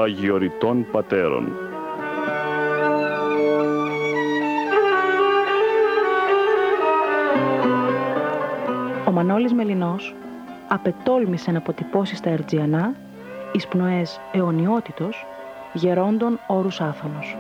[0.02, 1.52] Αγιοριτών Πατέρων».
[9.08, 10.16] Ο Μανώλης Μελινός
[10.68, 12.96] απετόλμησε να αποτυπώσει στα Ερτζιανά
[13.52, 15.26] εις πνοές αιωνιότητος
[15.74, 17.38] γερόντων όρους άφωνος.